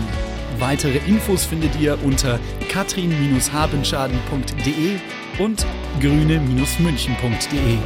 Weitere 0.60 1.00
Infos 1.08 1.44
findet 1.44 1.76
ihr 1.80 1.98
unter 2.04 2.40
katrin-habenschaden.de 2.70 5.00
und 5.40 5.66
grüne-münchen.de. 6.00 7.78